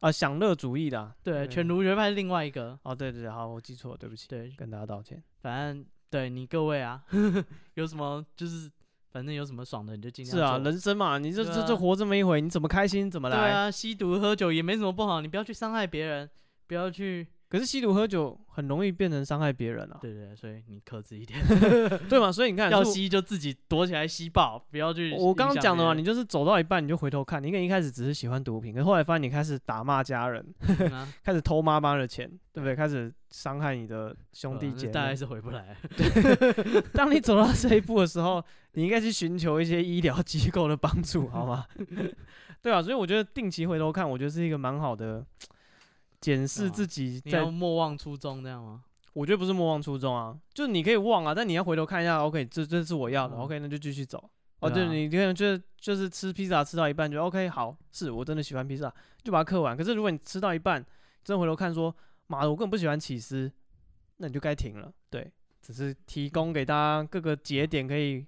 [0.00, 1.14] 啊，享乐主义的、啊。
[1.22, 2.78] 对，犬儒学派是另外一个。
[2.82, 5.22] 哦，对对对，好，我记错了，对不起，对，跟大家道歉。
[5.42, 7.02] 反正对你各位啊，
[7.74, 8.70] 有什么就是。
[9.10, 10.36] 反正有什么爽的你就尽量。
[10.36, 13.36] 是啊，人生嘛，你这这这活这么一回，你怎么开心怎么来。
[13.38, 16.28] 对啊，吸毒喝酒也没什么不好，你不要去伤害别人，
[16.66, 17.26] 不要去。
[17.48, 19.98] 可是吸毒喝酒很容易变成伤害别人啊。
[20.02, 21.40] 对，对对，所以你克制一点，
[22.08, 22.30] 对嘛？
[22.30, 25.14] 所以你看，要吸就自己躲起来吸爆，不要去。
[25.18, 30.44] 我刚刚讲的嘛，你就是走到一半你就回头看，你可能一开始只是喜欢毒品，可是后来发现你开始打骂家人，
[30.92, 32.76] 啊、 开始偷妈妈的钱，对不对？
[32.76, 35.74] 开始伤害你的兄弟姐妹，大概是回不来。
[35.96, 38.44] 对， 当你走到这一步的时候，
[38.74, 41.64] 你应该去寻求一些医疗机构的帮助，好吗？
[42.60, 45.24] 对啊，所以我觉得定期回头看，我觉得是一个蛮好的。
[46.20, 48.84] 检视自己，你要莫忘初衷，这样吗？
[49.14, 54.30] 我觉得不是莫忘初衷啊，就是你可以忘啊，但你要回头看一下，OK，这这是我要的，OK，那就继续走。
[54.60, 58.92] 哦，对，你可能就是就是吃披萨吃到一半就 OK，好，是我真的喜欢披萨，
[59.22, 59.76] 就把它刻完。
[59.76, 60.84] 可是如果你吃到一半，
[61.24, 61.94] 真回头看说，
[62.26, 63.50] 妈的，我根本不喜欢起司，
[64.18, 64.92] 那你就该停了。
[65.10, 68.24] 对，只是提供给大家各个节点，可以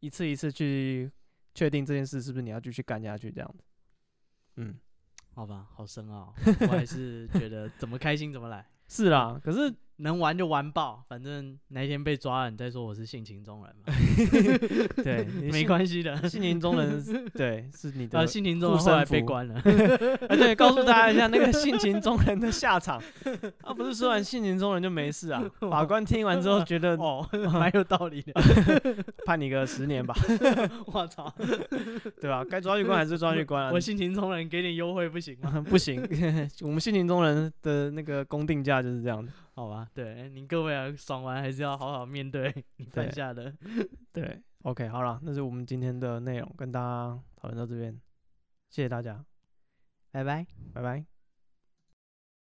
[0.00, 1.10] 一次一次去
[1.54, 3.64] 确定这件事是不是你要继续干下去这样子。
[4.56, 4.78] 嗯。
[5.34, 6.32] 好吧，好深奥，
[6.62, 8.64] 我还是觉得怎么开心怎么来。
[8.88, 9.74] 是啦，可是。
[9.98, 13.94] 能玩就玩爆，反正哪一天被抓了，你再说我是性情中人嘛。
[15.04, 17.02] 对，没关系的，性情中人，
[17.34, 18.18] 对，是你的。
[18.18, 19.54] 呃性情中人后来被关了。
[19.54, 23.00] 啊，对，告诉大家一下那个性情中人的下场。
[23.62, 25.42] 啊，不是说完性情中人就没事啊？
[25.60, 28.32] 法官听完之后觉得哦，蛮有道理的，
[29.24, 30.14] 判你个十年吧。
[30.86, 31.32] 我操，
[32.20, 32.44] 对吧？
[32.50, 33.70] 该抓去关还是抓去关啊？
[33.72, 35.64] 我性情中人给点优惠不行吗？
[35.68, 36.02] 不行，
[36.62, 39.30] 我们性情中人的那个公定价就是这样的。
[39.54, 43.54] 好吧，对，您各位啊，爽完还是要好好面对 你犯下的。
[44.12, 47.92] 对， 对，OK，好了，那是我们今天的内容，跟大家讨论到这边，
[48.68, 49.24] 谢谢大家，
[50.10, 51.13] 拜拜，拜拜。